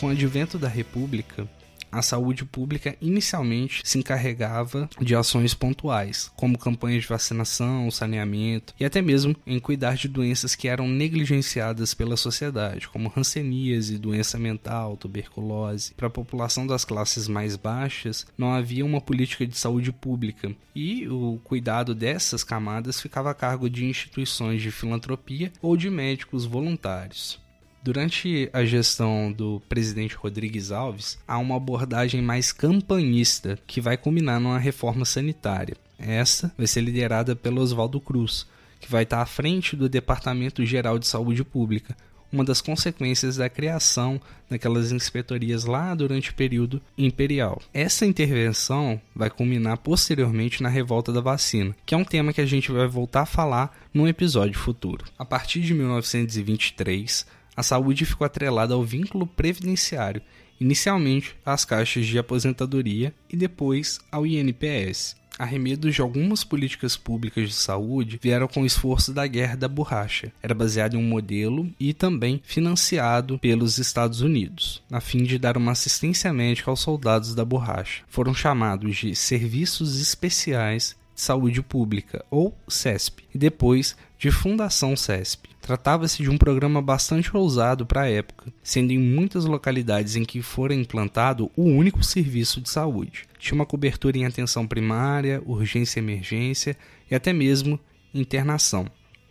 Com 0.00 0.06
o 0.06 0.10
advento 0.12 0.58
da 0.58 0.66
República, 0.66 1.46
a 1.92 2.00
saúde 2.00 2.46
pública 2.46 2.96
inicialmente 3.02 3.82
se 3.84 3.98
encarregava 3.98 4.88
de 4.98 5.14
ações 5.14 5.52
pontuais, 5.52 6.32
como 6.36 6.56
campanhas 6.56 7.02
de 7.02 7.08
vacinação, 7.10 7.90
saneamento 7.90 8.72
e 8.80 8.84
até 8.86 9.02
mesmo 9.02 9.36
em 9.46 9.60
cuidar 9.60 9.96
de 9.96 10.08
doenças 10.08 10.54
que 10.54 10.68
eram 10.68 10.88
negligenciadas 10.88 11.92
pela 11.92 12.16
sociedade, 12.16 12.88
como 12.88 13.12
hanseníase, 13.14 13.98
doença 13.98 14.38
mental, 14.38 14.96
tuberculose. 14.96 15.92
Para 15.92 16.06
a 16.06 16.10
população 16.10 16.66
das 16.66 16.82
classes 16.82 17.28
mais 17.28 17.54
baixas, 17.56 18.26
não 18.38 18.54
havia 18.54 18.86
uma 18.86 19.02
política 19.02 19.46
de 19.46 19.58
saúde 19.58 19.92
pública 19.92 20.50
e 20.74 21.06
o 21.08 21.38
cuidado 21.44 21.94
dessas 21.94 22.42
camadas 22.42 23.02
ficava 23.02 23.32
a 23.32 23.34
cargo 23.34 23.68
de 23.68 23.84
instituições 23.84 24.62
de 24.62 24.70
filantropia 24.70 25.52
ou 25.60 25.76
de 25.76 25.90
médicos 25.90 26.46
voluntários. 26.46 27.38
Durante 27.82 28.50
a 28.52 28.62
gestão 28.62 29.32
do 29.32 29.62
presidente 29.66 30.14
Rodrigues 30.14 30.70
Alves, 30.70 31.18
há 31.26 31.38
uma 31.38 31.56
abordagem 31.56 32.20
mais 32.20 32.52
campanhista 32.52 33.58
que 33.66 33.80
vai 33.80 33.96
culminar 33.96 34.38
numa 34.38 34.58
reforma 34.58 35.06
sanitária. 35.06 35.74
Essa 35.98 36.52
vai 36.58 36.66
ser 36.66 36.82
liderada 36.82 37.34
pelo 37.34 37.62
Oswaldo 37.62 37.98
Cruz, 37.98 38.46
que 38.78 38.90
vai 38.90 39.04
estar 39.04 39.22
à 39.22 39.26
frente 39.26 39.76
do 39.76 39.88
Departamento 39.88 40.64
Geral 40.66 40.98
de 40.98 41.06
Saúde 41.06 41.42
Pública, 41.42 41.96
uma 42.30 42.44
das 42.44 42.60
consequências 42.60 43.36
da 43.36 43.48
criação 43.48 44.20
daquelas 44.48 44.92
inspetorias 44.92 45.64
lá 45.64 45.94
durante 45.94 46.30
o 46.30 46.34
período 46.34 46.82
imperial. 46.98 47.62
Essa 47.72 48.04
intervenção 48.04 49.00
vai 49.16 49.30
culminar 49.30 49.78
posteriormente 49.78 50.62
na 50.62 50.68
revolta 50.68 51.12
da 51.12 51.20
vacina, 51.22 51.74
que 51.86 51.94
é 51.94 51.98
um 51.98 52.04
tema 52.04 52.32
que 52.32 52.42
a 52.42 52.46
gente 52.46 52.70
vai 52.70 52.86
voltar 52.86 53.22
a 53.22 53.26
falar 53.26 53.74
num 53.92 54.06
episódio 54.06 54.58
futuro. 54.58 55.06
A 55.18 55.24
partir 55.24 55.60
de 55.62 55.72
1923, 55.74 57.26
a 57.56 57.62
saúde 57.62 58.04
ficou 58.04 58.24
atrelada 58.24 58.74
ao 58.74 58.84
vínculo 58.84 59.26
previdenciário, 59.26 60.22
inicialmente 60.60 61.34
às 61.44 61.64
caixas 61.64 62.06
de 62.06 62.18
aposentadoria 62.18 63.14
e 63.28 63.36
depois 63.36 63.98
ao 64.10 64.26
INPS. 64.26 65.16
Arremedos 65.38 65.94
de 65.94 66.02
algumas 66.02 66.44
políticas 66.44 66.98
públicas 66.98 67.48
de 67.48 67.54
saúde 67.54 68.20
vieram 68.22 68.46
com 68.46 68.60
o 68.60 68.66
esforço 68.66 69.10
da 69.10 69.26
Guerra 69.26 69.56
da 69.56 69.68
Borracha. 69.68 70.30
Era 70.42 70.52
baseado 70.52 70.94
em 70.94 70.98
um 70.98 71.02
modelo 71.02 71.66
e 71.80 71.94
também 71.94 72.42
financiado 72.44 73.38
pelos 73.38 73.78
Estados 73.78 74.20
Unidos, 74.20 74.82
a 74.92 75.00
fim 75.00 75.24
de 75.24 75.38
dar 75.38 75.56
uma 75.56 75.72
assistência 75.72 76.30
médica 76.30 76.70
aos 76.70 76.80
soldados 76.80 77.34
da 77.34 77.42
borracha. 77.42 78.02
Foram 78.06 78.34
chamados 78.34 78.98
de 78.98 79.16
Serviços 79.16 79.98
Especiais 79.98 80.94
de 81.14 81.22
Saúde 81.22 81.62
Pública, 81.62 82.22
ou 82.30 82.54
CESP, 82.68 83.24
e 83.34 83.38
depois 83.38 83.96
de 84.20 84.30
Fundação 84.30 84.94
CESP. 84.94 85.48
Tratava-se 85.62 86.22
de 86.22 86.28
um 86.28 86.36
programa 86.36 86.82
bastante 86.82 87.34
ousado 87.34 87.86
para 87.86 88.02
a 88.02 88.10
época, 88.10 88.52
sendo 88.62 88.92
em 88.92 88.98
muitas 88.98 89.46
localidades 89.46 90.14
em 90.14 90.26
que 90.26 90.42
fora 90.42 90.74
implantado 90.74 91.50
o 91.56 91.62
único 91.62 92.04
serviço 92.04 92.60
de 92.60 92.68
saúde. 92.68 93.24
Tinha 93.38 93.54
uma 93.54 93.64
cobertura 93.64 94.18
em 94.18 94.26
atenção 94.26 94.66
primária, 94.66 95.42
urgência 95.46 95.98
e 95.98 96.02
emergência 96.02 96.76
e 97.10 97.14
até 97.14 97.32
mesmo 97.32 97.80
internação. 98.12 98.84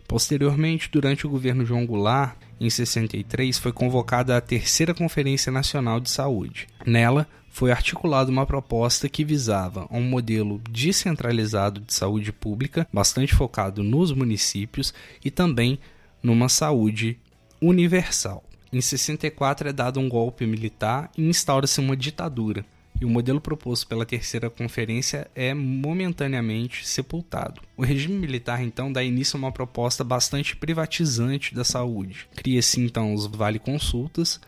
Posteriormente, 0.08 0.90
durante 0.90 1.24
o 1.24 1.30
governo 1.30 1.64
João 1.64 1.86
Goulart, 1.86 2.34
em 2.60 2.68
63, 2.68 3.60
foi 3.60 3.72
convocada 3.72 4.36
a 4.36 4.40
Terceira 4.40 4.92
Conferência 4.92 5.52
Nacional 5.52 6.00
de 6.00 6.10
Saúde. 6.10 6.66
Nela, 6.84 7.28
foi 7.50 7.70
articulada 7.70 8.30
uma 8.30 8.46
proposta 8.46 9.08
que 9.08 9.24
visava 9.24 9.86
um 9.90 10.02
modelo 10.02 10.60
descentralizado 10.70 11.80
de 11.80 11.92
saúde 11.92 12.32
pública, 12.32 12.86
bastante 12.92 13.34
focado 13.34 13.82
nos 13.82 14.12
municípios 14.12 14.94
e 15.22 15.30
também 15.30 15.78
numa 16.22 16.48
saúde 16.48 17.18
universal. 17.60 18.42
Em 18.72 18.80
64 18.80 19.68
é 19.68 19.72
dado 19.72 19.98
um 19.98 20.08
golpe 20.08 20.46
militar 20.46 21.10
e 21.18 21.22
instaura-se 21.28 21.80
uma 21.80 21.96
ditadura, 21.96 22.64
e 23.00 23.04
o 23.04 23.10
modelo 23.10 23.40
proposto 23.40 23.86
pela 23.86 24.04
terceira 24.04 24.50
conferência 24.50 25.26
é 25.34 25.54
momentaneamente 25.54 26.86
sepultado. 26.86 27.62
O 27.76 27.82
regime 27.82 28.14
militar 28.14 28.62
então 28.62 28.92
dá 28.92 29.02
início 29.02 29.36
a 29.36 29.38
uma 29.38 29.52
proposta 29.52 30.04
bastante 30.04 30.54
privatizante 30.54 31.54
da 31.54 31.64
saúde. 31.64 32.28
Cria-se 32.36 32.80
então 32.80 33.14
os 33.14 33.26
vale 33.26 33.58
consultas, 33.58 34.38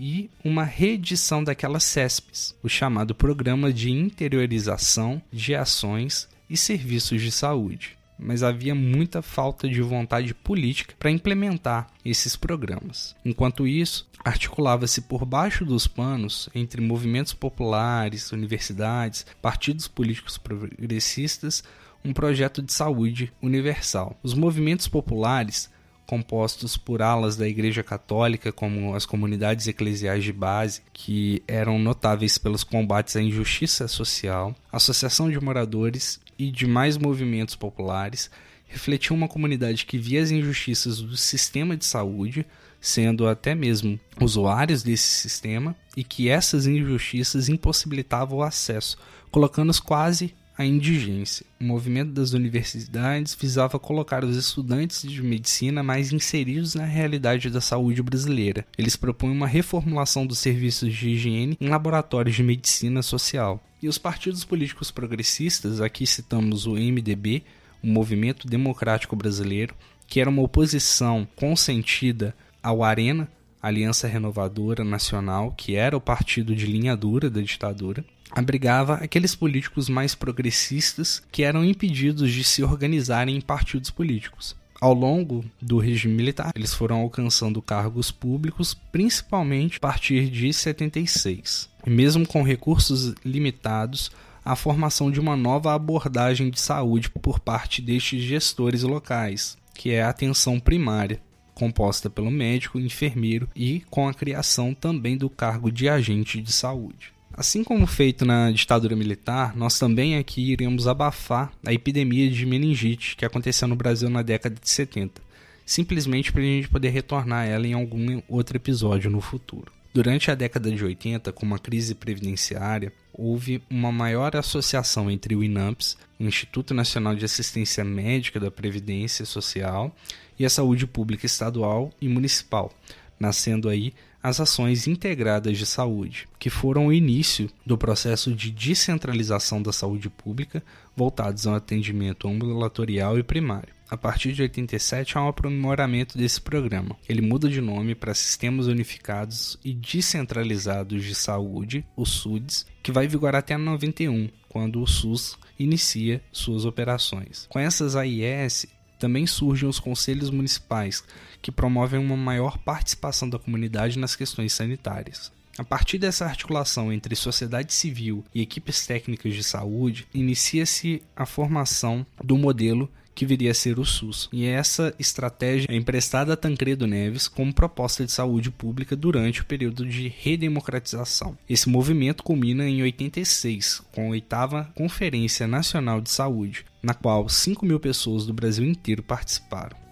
e 0.00 0.30
uma 0.42 0.64
reedição 0.64 1.44
daquelas 1.44 1.84
CESPs, 1.84 2.56
o 2.62 2.68
chamado 2.70 3.14
Programa 3.14 3.70
de 3.70 3.90
Interiorização 3.90 5.20
de 5.30 5.54
Ações 5.54 6.26
e 6.48 6.56
Serviços 6.56 7.20
de 7.20 7.30
Saúde. 7.30 7.98
Mas 8.18 8.42
havia 8.42 8.74
muita 8.74 9.20
falta 9.20 9.68
de 9.68 9.82
vontade 9.82 10.32
política 10.32 10.94
para 10.98 11.10
implementar 11.10 11.86
esses 12.02 12.34
programas. 12.34 13.14
Enquanto 13.24 13.66
isso, 13.66 14.08
articulava-se 14.24 15.02
por 15.02 15.26
baixo 15.26 15.66
dos 15.66 15.86
panos 15.86 16.48
entre 16.54 16.80
movimentos 16.80 17.34
populares, 17.34 18.32
universidades, 18.32 19.26
partidos 19.42 19.86
políticos 19.86 20.38
progressistas, 20.38 21.62
um 22.02 22.14
projeto 22.14 22.62
de 22.62 22.72
saúde 22.72 23.30
universal. 23.42 24.18
Os 24.22 24.32
movimentos 24.32 24.88
populares 24.88 25.70
compostos 26.10 26.76
por 26.76 27.02
alas 27.02 27.36
da 27.36 27.46
Igreja 27.46 27.84
Católica, 27.84 28.50
como 28.50 28.96
as 28.96 29.06
comunidades 29.06 29.68
eclesiais 29.68 30.24
de 30.24 30.32
base, 30.32 30.82
que 30.92 31.40
eram 31.46 31.78
notáveis 31.78 32.36
pelos 32.36 32.64
combates 32.64 33.14
à 33.14 33.22
injustiça 33.22 33.86
social, 33.86 34.52
associação 34.72 35.30
de 35.30 35.38
moradores 35.38 36.18
e 36.36 36.50
demais 36.50 36.98
movimentos 36.98 37.54
populares, 37.54 38.28
refletiam 38.66 39.16
uma 39.16 39.28
comunidade 39.28 39.86
que 39.86 39.98
via 39.98 40.20
as 40.20 40.32
injustiças 40.32 41.00
do 41.00 41.16
sistema 41.16 41.76
de 41.76 41.84
saúde, 41.84 42.44
sendo 42.80 43.28
até 43.28 43.54
mesmo 43.54 43.96
usuários 44.20 44.82
desse 44.82 45.08
sistema, 45.08 45.76
e 45.96 46.02
que 46.02 46.28
essas 46.28 46.66
injustiças 46.66 47.48
impossibilitavam 47.48 48.38
o 48.38 48.42
acesso, 48.42 48.98
colocando-os 49.30 49.78
quase 49.78 50.34
a 50.60 50.64
indigência. 50.66 51.46
O 51.58 51.64
movimento 51.64 52.12
das 52.12 52.34
universidades 52.34 53.34
visava 53.34 53.78
colocar 53.78 54.22
os 54.22 54.36
estudantes 54.36 55.10
de 55.10 55.22
medicina 55.22 55.82
mais 55.82 56.12
inseridos 56.12 56.74
na 56.74 56.84
realidade 56.84 57.48
da 57.48 57.62
saúde 57.62 58.02
brasileira. 58.02 58.66
Eles 58.76 58.94
propunham 58.94 59.34
uma 59.34 59.46
reformulação 59.46 60.26
dos 60.26 60.38
serviços 60.38 60.92
de 60.92 61.08
higiene 61.08 61.56
em 61.58 61.68
laboratórios 61.68 62.36
de 62.36 62.42
medicina 62.42 63.00
social. 63.00 63.58
E 63.82 63.88
os 63.88 63.96
partidos 63.96 64.44
políticos 64.44 64.90
progressistas, 64.90 65.80
aqui 65.80 66.06
citamos 66.06 66.66
o 66.66 66.72
MDB, 66.74 67.42
o 67.82 67.86
Movimento 67.86 68.46
Democrático 68.46 69.16
Brasileiro, 69.16 69.74
que 70.06 70.20
era 70.20 70.28
uma 70.28 70.42
oposição 70.42 71.26
consentida 71.36 72.36
ao 72.62 72.84
Arena, 72.84 73.26
Aliança 73.62 74.06
Renovadora 74.06 74.84
Nacional, 74.84 75.54
que 75.56 75.74
era 75.74 75.96
o 75.96 76.00
partido 76.02 76.54
de 76.54 76.66
linha 76.66 76.94
dura 76.94 77.30
da 77.30 77.40
ditadura, 77.40 78.04
abrigava 78.30 78.94
aqueles 78.94 79.34
políticos 79.34 79.88
mais 79.88 80.14
progressistas 80.14 81.22
que 81.30 81.42
eram 81.42 81.64
impedidos 81.64 82.32
de 82.32 82.44
se 82.44 82.62
organizarem 82.62 83.36
em 83.36 83.40
partidos 83.40 83.90
políticos. 83.90 84.56
Ao 84.80 84.94
longo 84.94 85.44
do 85.60 85.78
regime 85.78 86.14
militar, 86.14 86.52
eles 86.56 86.72
foram 86.72 87.00
alcançando 87.00 87.60
cargos 87.60 88.10
públicos, 88.10 88.72
principalmente 88.72 89.76
a 89.76 89.80
partir 89.80 90.30
de 90.30 90.52
76. 90.52 91.68
E 91.86 91.90
mesmo 91.90 92.26
com 92.26 92.42
recursos 92.42 93.14
limitados, 93.22 94.10
a 94.42 94.56
formação 94.56 95.10
de 95.10 95.20
uma 95.20 95.36
nova 95.36 95.74
abordagem 95.74 96.48
de 96.48 96.58
saúde 96.58 97.10
por 97.10 97.38
parte 97.40 97.82
destes 97.82 98.22
gestores 98.22 98.82
locais, 98.82 99.58
que 99.74 99.90
é 99.90 100.02
a 100.02 100.08
atenção 100.08 100.58
primária, 100.58 101.20
composta 101.54 102.08
pelo 102.08 102.30
médico, 102.30 102.80
enfermeiro 102.80 103.48
e 103.54 103.82
com 103.90 104.08
a 104.08 104.14
criação 104.14 104.72
também 104.72 105.14
do 105.14 105.28
cargo 105.28 105.70
de 105.70 105.90
agente 105.90 106.40
de 106.40 106.52
saúde. 106.52 107.12
Assim 107.32 107.62
como 107.64 107.86
feito 107.86 108.24
na 108.24 108.50
ditadura 108.50 108.96
militar, 108.96 109.56
nós 109.56 109.78
também 109.78 110.16
aqui 110.16 110.52
iremos 110.52 110.86
abafar 110.86 111.52
a 111.64 111.72
epidemia 111.72 112.28
de 112.30 112.44
meningite 112.44 113.16
que 113.16 113.24
aconteceu 113.24 113.66
no 113.68 113.76
Brasil 113.76 114.10
na 114.10 114.22
década 114.22 114.56
de 114.60 114.68
70, 114.68 115.22
simplesmente 115.64 116.32
para 116.32 116.42
a 116.42 116.44
gente 116.44 116.68
poder 116.68 116.90
retornar 116.90 117.46
ela 117.46 117.66
em 117.66 117.72
algum 117.72 118.20
outro 118.28 118.56
episódio 118.56 119.10
no 119.10 119.20
futuro. 119.20 119.72
Durante 119.92 120.30
a 120.30 120.34
década 120.36 120.70
de 120.70 120.84
80, 120.84 121.32
com 121.32 121.44
uma 121.44 121.58
crise 121.58 121.96
previdenciária, 121.96 122.92
houve 123.12 123.60
uma 123.68 123.90
maior 123.90 124.36
associação 124.36 125.10
entre 125.10 125.34
o 125.34 125.42
INAMPS, 125.42 125.96
o 126.18 126.24
Instituto 126.24 126.72
Nacional 126.72 127.16
de 127.16 127.24
Assistência 127.24 127.84
Médica 127.84 128.38
da 128.38 128.50
Previdência 128.52 129.24
Social, 129.24 129.94
e 130.38 130.46
a 130.46 130.50
saúde 130.50 130.86
pública 130.86 131.26
estadual 131.26 131.92
e 132.00 132.08
municipal, 132.08 132.72
nascendo 133.18 133.68
aí 133.68 133.92
as 134.22 134.40
ações 134.40 134.86
integradas 134.86 135.56
de 135.56 135.66
saúde, 135.66 136.28
que 136.38 136.50
foram 136.50 136.86
o 136.86 136.92
início 136.92 137.48
do 137.64 137.78
processo 137.78 138.34
de 138.34 138.50
descentralização 138.50 139.62
da 139.62 139.72
saúde 139.72 140.10
pública 140.10 140.62
voltados 140.94 141.46
ao 141.46 141.54
atendimento 141.54 142.28
ambulatorial 142.28 143.18
e 143.18 143.22
primário. 143.22 143.74
A 143.90 143.96
partir 143.96 144.32
de 144.32 144.42
87 144.42 145.18
há 145.18 145.24
um 145.24 145.28
aprimoramento 145.28 146.16
desse 146.16 146.40
programa. 146.40 146.96
Ele 147.08 147.20
muda 147.20 147.48
de 147.48 147.60
nome 147.60 147.96
para 147.96 148.14
Sistemas 148.14 148.68
Unificados 148.68 149.58
e 149.64 149.74
Descentralizados 149.74 151.04
de 151.04 151.14
Saúde, 151.14 151.84
o 151.96 152.06
SUDS, 152.06 152.66
que 152.84 152.92
vai 152.92 153.08
vigorar 153.08 153.40
até 153.40 153.56
91, 153.56 154.28
quando 154.48 154.80
o 154.80 154.86
SUS 154.86 155.36
inicia 155.58 156.22
suas 156.30 156.64
operações. 156.64 157.46
Com 157.48 157.58
essas 157.58 157.96
AIS, 157.96 158.66
também 159.00 159.26
surgem 159.26 159.68
os 159.68 159.80
conselhos 159.80 160.30
municipais, 160.30 161.02
que 161.40 161.50
promovem 161.50 161.98
uma 161.98 162.16
maior 162.16 162.58
participação 162.58 163.28
da 163.28 163.38
comunidade 163.38 163.98
nas 163.98 164.14
questões 164.14 164.52
sanitárias. 164.52 165.32
A 165.58 165.64
partir 165.64 165.98
dessa 165.98 166.26
articulação 166.26 166.92
entre 166.92 167.16
sociedade 167.16 167.72
civil 167.72 168.24
e 168.34 168.42
equipes 168.42 168.86
técnicas 168.86 169.34
de 169.34 169.42
saúde, 169.42 170.06
inicia-se 170.14 171.02
a 171.16 171.26
formação 171.26 172.06
do 172.22 172.36
modelo 172.36 172.88
que 173.14 173.26
viria 173.26 173.50
a 173.50 173.54
ser 173.54 173.78
o 173.78 173.84
SUS. 173.84 174.28
E 174.32 174.46
essa 174.46 174.94
estratégia 174.98 175.66
é 175.70 175.76
emprestada 175.76 176.32
a 176.32 176.36
Tancredo 176.36 176.86
Neves 176.86 177.28
como 177.28 177.52
proposta 177.52 178.04
de 178.04 178.12
saúde 178.12 178.50
pública 178.50 178.96
durante 178.96 179.42
o 179.42 179.44
período 179.44 179.86
de 179.86 180.08
redemocratização. 180.08 181.36
Esse 181.48 181.68
movimento 181.68 182.22
culmina 182.22 182.68
em 182.68 182.82
86, 182.82 183.82
com 183.92 184.06
a 184.06 184.10
oitava 184.10 184.70
Conferência 184.74 185.46
Nacional 185.46 186.00
de 186.00 186.10
Saúde, 186.10 186.64
na 186.82 186.94
qual 186.94 187.28
5 187.28 187.64
mil 187.66 187.80
pessoas 187.80 188.24
do 188.24 188.32
Brasil 188.32 188.66
inteiro 188.66 189.02
participaram. 189.02 189.89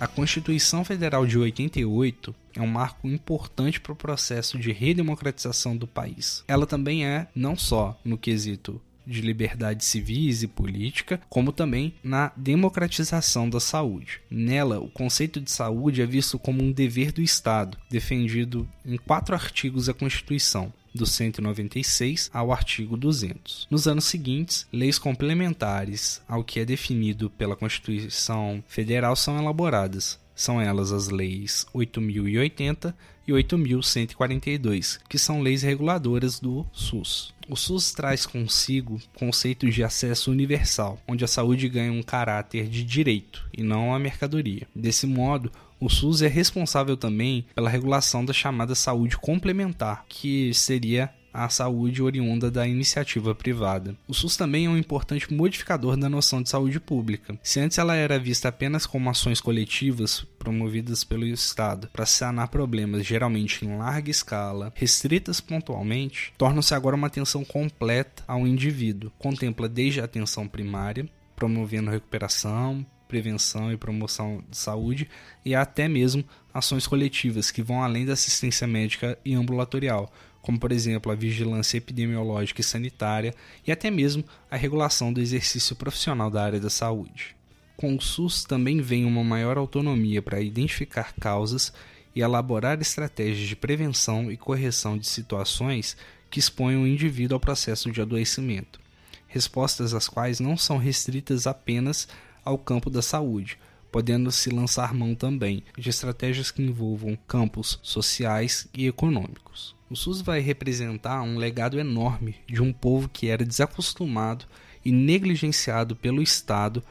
A 0.00 0.06
Constituição 0.06 0.84
Federal 0.84 1.26
de 1.26 1.36
88 1.36 2.32
é 2.54 2.62
um 2.62 2.68
marco 2.68 3.08
importante 3.08 3.80
para 3.80 3.92
o 3.92 3.96
processo 3.96 4.56
de 4.56 4.70
redemocratização 4.70 5.76
do 5.76 5.88
país. 5.88 6.44
Ela 6.46 6.66
também 6.66 7.04
é, 7.04 7.26
não 7.34 7.56
só 7.56 7.98
no 8.04 8.16
quesito 8.16 8.80
de 9.04 9.22
liberdades 9.22 9.86
civis 9.86 10.42
e 10.42 10.46
política, 10.46 11.20
como 11.28 11.50
também 11.50 11.94
na 12.04 12.30
democratização 12.36 13.48
da 13.48 13.58
saúde. 13.58 14.20
Nela, 14.30 14.78
o 14.78 14.88
conceito 14.88 15.40
de 15.40 15.50
saúde 15.50 16.02
é 16.02 16.06
visto 16.06 16.38
como 16.38 16.62
um 16.62 16.70
dever 16.70 17.10
do 17.10 17.22
Estado, 17.22 17.78
defendido 17.90 18.68
em 18.84 18.98
quatro 18.98 19.34
artigos 19.34 19.86
da 19.86 19.94
Constituição, 19.94 20.72
do 20.94 21.06
196 21.06 22.30
ao 22.32 22.52
artigo 22.52 22.96
200. 22.96 23.66
Nos 23.70 23.86
anos 23.86 24.04
seguintes, 24.04 24.66
leis 24.72 24.98
complementares 24.98 26.22
ao 26.28 26.44
que 26.44 26.60
é 26.60 26.64
definido 26.64 27.30
pela 27.30 27.56
Constituição 27.56 28.62
Federal 28.66 29.14
são 29.16 29.38
elaboradas. 29.38 30.18
São 30.34 30.60
elas 30.60 30.92
as 30.92 31.08
leis 31.08 31.66
8080 31.74 32.94
e 33.26 33.32
8142, 33.32 35.00
que 35.08 35.18
são 35.18 35.42
leis 35.42 35.62
reguladoras 35.62 36.38
do 36.38 36.64
SUS. 36.72 37.34
O 37.48 37.56
SUS 37.56 37.92
traz 37.92 38.24
consigo 38.24 39.00
conceitos 39.14 39.74
de 39.74 39.82
acesso 39.82 40.30
universal, 40.30 41.00
onde 41.08 41.24
a 41.24 41.28
saúde 41.28 41.68
ganha 41.68 41.92
um 41.92 42.02
caráter 42.02 42.68
de 42.68 42.84
direito 42.84 43.48
e 43.56 43.62
não 43.62 43.94
a 43.94 43.98
mercadoria. 43.98 44.66
Desse 44.74 45.06
modo, 45.06 45.50
o 45.80 45.88
SUS 45.88 46.22
é 46.22 46.28
responsável 46.28 46.96
também 46.96 47.46
pela 47.54 47.70
regulação 47.70 48.24
da 48.24 48.32
chamada 48.32 48.74
saúde 48.74 49.16
complementar, 49.16 50.04
que 50.08 50.52
seria 50.52 51.10
a 51.32 51.48
saúde 51.48 52.02
oriunda 52.02 52.50
da 52.50 52.66
iniciativa 52.66 53.34
privada. 53.34 53.96
O 54.08 54.14
SUS 54.14 54.36
também 54.36 54.66
é 54.66 54.68
um 54.68 54.76
importante 54.76 55.32
modificador 55.32 55.96
da 55.96 56.08
noção 56.08 56.42
de 56.42 56.48
saúde 56.48 56.80
pública. 56.80 57.38
Se 57.42 57.60
antes 57.60 57.78
ela 57.78 57.94
era 57.94 58.18
vista 58.18 58.48
apenas 58.48 58.86
como 58.86 59.10
ações 59.10 59.40
coletivas 59.40 60.26
promovidas 60.38 61.04
pelo 61.04 61.26
Estado 61.26 61.88
para 61.92 62.06
sanar 62.06 62.48
problemas 62.48 63.06
geralmente 63.06 63.64
em 63.64 63.76
larga 63.76 64.10
escala, 64.10 64.72
restritas 64.74 65.40
pontualmente, 65.40 66.32
torna-se 66.36 66.74
agora 66.74 66.96
uma 66.96 67.06
atenção 67.06 67.44
completa 67.44 68.24
ao 68.26 68.46
indivíduo. 68.46 69.12
Contempla 69.18 69.68
desde 69.68 70.00
a 70.00 70.04
atenção 70.04 70.48
primária, 70.48 71.08
promovendo 71.36 71.90
recuperação, 71.90 72.84
prevenção 73.08 73.72
e 73.72 73.76
promoção 73.76 74.44
de 74.48 74.56
saúde 74.56 75.08
e 75.44 75.54
até 75.54 75.88
mesmo 75.88 76.22
ações 76.52 76.86
coletivas 76.86 77.50
que 77.50 77.62
vão 77.62 77.82
além 77.82 78.04
da 78.04 78.12
assistência 78.12 78.66
médica 78.66 79.18
e 79.24 79.34
ambulatorial, 79.34 80.12
como 80.42 80.60
por 80.60 80.70
exemplo 80.70 81.10
a 81.10 81.14
vigilância 81.14 81.78
epidemiológica 81.78 82.60
e 82.60 82.64
sanitária 82.64 83.34
e 83.66 83.72
até 83.72 83.90
mesmo 83.90 84.24
a 84.50 84.56
regulação 84.56 85.12
do 85.12 85.20
exercício 85.20 85.74
profissional 85.74 86.30
da 86.30 86.44
área 86.44 86.60
da 86.60 86.70
saúde. 86.70 87.34
Com 87.76 87.94
o 87.94 88.00
SUS 88.00 88.44
também 88.44 88.80
vem 88.80 89.04
uma 89.04 89.22
maior 89.22 89.56
autonomia 89.56 90.20
para 90.20 90.40
identificar 90.40 91.14
causas 91.20 91.72
e 92.14 92.20
elaborar 92.20 92.80
estratégias 92.80 93.48
de 93.48 93.54
prevenção 93.54 94.32
e 94.32 94.36
correção 94.36 94.98
de 94.98 95.06
situações 95.06 95.96
que 96.30 96.40
exponham 96.40 96.82
o 96.82 96.86
indivíduo 96.86 97.36
ao 97.36 97.40
processo 97.40 97.90
de 97.90 98.00
adoecimento, 98.00 98.80
respostas 99.28 99.94
às 99.94 100.08
quais 100.08 100.40
não 100.40 100.56
são 100.56 100.76
restritas 100.76 101.46
apenas 101.46 102.08
ao 102.48 102.56
campo 102.56 102.88
da 102.88 103.02
saúde, 103.02 103.58
podendo 103.92 104.32
se 104.32 104.48
lançar 104.48 104.94
mão 104.94 105.14
também 105.14 105.62
de 105.76 105.90
estratégias 105.90 106.50
que 106.50 106.62
envolvam 106.62 107.18
campos 107.26 107.78
sociais 107.82 108.66
e 108.74 108.86
econômicos. 108.86 109.76
O 109.90 109.96
SUS 109.96 110.22
vai 110.22 110.40
representar 110.40 111.22
um 111.22 111.36
legado 111.36 111.78
enorme 111.78 112.36
de 112.46 112.62
um 112.62 112.72
povo 112.72 113.08
que 113.08 113.28
era 113.28 113.44
desacostumado 113.44 114.46
e 114.84 114.90
negligenciado 114.90 115.94
pelo 115.94 116.22
Estado 116.22 116.82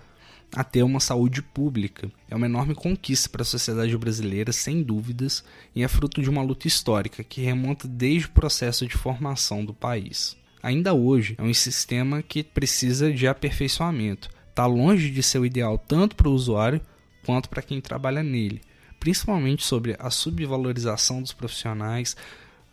a 0.51 0.63
ter 0.63 0.83
uma 0.83 0.99
saúde 0.99 1.41
pública. 1.41 2.09
É 2.29 2.35
uma 2.35 2.45
enorme 2.45 2.75
conquista 2.75 3.29
para 3.29 3.41
a 3.41 3.45
sociedade 3.45 3.97
brasileira, 3.97 4.51
sem 4.51 4.81
dúvidas, 4.83 5.43
e 5.75 5.83
é 5.83 5.87
fruto 5.87 6.21
de 6.21 6.29
uma 6.29 6.41
luta 6.41 6.67
histórica 6.67 7.23
que 7.23 7.41
remonta 7.41 7.87
desde 7.87 8.27
o 8.27 8.31
processo 8.31 8.85
de 8.85 8.95
formação 8.95 9.65
do 9.65 9.73
país. 9.73 10.37
Ainda 10.61 10.93
hoje, 10.93 11.35
é 11.37 11.43
um 11.43 11.53
sistema 11.53 12.21
que 12.21 12.43
precisa 12.43 13.11
de 13.11 13.27
aperfeiçoamento, 13.27 14.29
está 14.57 14.65
longe 14.65 15.11
de 15.11 15.21
ser 15.21 15.37
o 15.37 15.45
ideal 15.45 15.77
tanto 15.77 16.15
para 16.15 16.27
o 16.27 16.33
usuário 16.33 16.81
quanto 17.23 17.47
para 17.47 17.61
quem 17.61 17.79
trabalha 17.79 18.23
nele, 18.23 18.59
principalmente 18.99 19.63
sobre 19.63 19.95
a 19.99 20.09
subvalorização 20.09 21.21
dos 21.21 21.31
profissionais, 21.31 22.17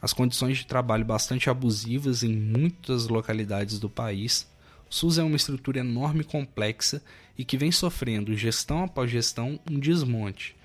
as 0.00 0.14
condições 0.14 0.56
de 0.56 0.66
trabalho 0.66 1.04
bastante 1.04 1.50
abusivas 1.50 2.22
em 2.22 2.34
muitas 2.34 3.06
localidades 3.06 3.78
do 3.78 3.90
país. 3.90 4.50
O 4.90 4.94
SUS 4.94 5.18
é 5.18 5.22
uma 5.22 5.36
estrutura 5.36 5.80
enorme 5.80 6.22
e 6.22 6.24
complexa 6.24 7.02
e 7.36 7.44
que 7.44 7.58
vem 7.58 7.70
sofrendo, 7.70 8.34
gestão 8.34 8.84
após 8.84 9.10
gestão, 9.10 9.60
um 9.70 9.78
desmonte, 9.78 10.56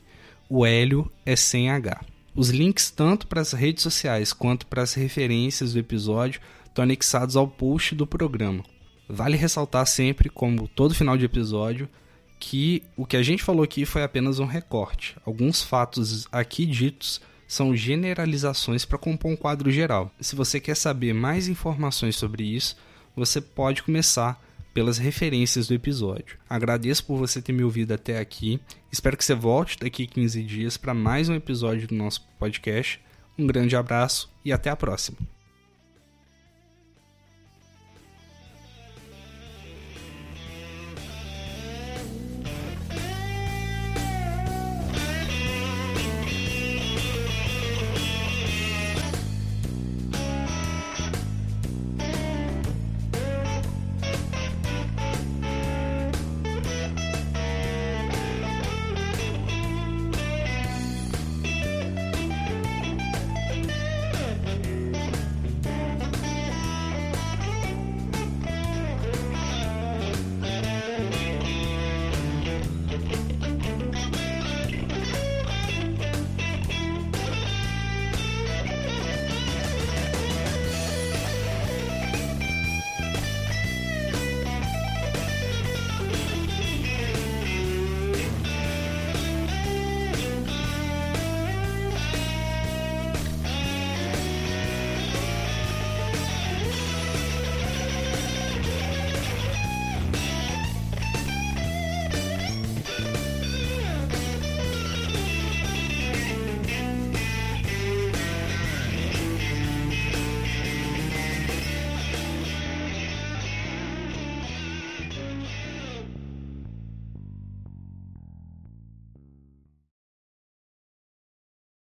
O 0.50 0.66
Hélio 0.66 1.10
é 1.24 1.34
sem 1.34 1.70
H. 1.70 2.04
Os 2.34 2.50
links 2.50 2.90
tanto 2.90 3.26
para 3.26 3.40
as 3.40 3.52
redes 3.52 3.82
sociais 3.82 4.34
quanto 4.34 4.66
para 4.66 4.82
as 4.82 4.92
referências 4.92 5.72
do 5.72 5.78
episódio 5.78 6.42
estão 6.66 6.82
anexados 6.82 7.36
ao 7.36 7.48
post 7.48 7.94
do 7.94 8.06
programa. 8.06 8.62
Vale 9.08 9.36
ressaltar 9.36 9.86
sempre, 9.86 10.28
como 10.28 10.68
todo 10.68 10.94
final 10.94 11.16
de 11.16 11.24
episódio, 11.24 11.88
que 12.38 12.82
o 12.96 13.06
que 13.06 13.16
a 13.16 13.22
gente 13.22 13.42
falou 13.42 13.62
aqui 13.62 13.86
foi 13.86 14.02
apenas 14.02 14.40
um 14.40 14.44
recorte. 14.44 15.16
Alguns 15.24 15.62
fatos 15.62 16.28
aqui 16.32 16.66
ditos 16.66 17.20
são 17.46 17.74
generalizações 17.76 18.85
para 18.85 18.98
compor 18.98 19.30
um 19.30 19.37
quadro 19.37 19.70
geral. 19.70 20.11
Se 20.20 20.35
você 20.35 20.61
quer 20.61 20.76
saber 20.76 21.12
mais 21.12 21.48
informações 21.48 22.16
sobre 22.16 22.44
isso, 22.44 22.76
você 23.14 23.40
pode 23.40 23.83
começar 23.83 24.42
pelas 24.72 24.98
referências 24.98 25.68
do 25.68 25.74
episódio. 25.74 26.37
Agradeço 26.50 27.04
por 27.04 27.16
você 27.16 27.40
ter 27.40 27.52
me 27.52 27.62
ouvido 27.62 27.92
até 27.92 28.18
aqui. 28.18 28.61
Espero 28.90 29.16
que 29.16 29.24
você 29.24 29.35
volte 29.35 29.78
daqui 29.78 30.07
15 30.07 30.42
dias 30.42 30.76
para 30.76 30.92
mais 30.92 31.28
um 31.28 31.35
episódio 31.35 31.87
do 31.87 31.94
nosso 31.94 32.26
podcast. 32.38 33.00
Um 33.38 33.46
grande 33.46 33.76
abraço 33.76 34.30
e 34.44 34.52
até 34.52 34.70
a 34.70 34.76
próxima. 34.76 35.18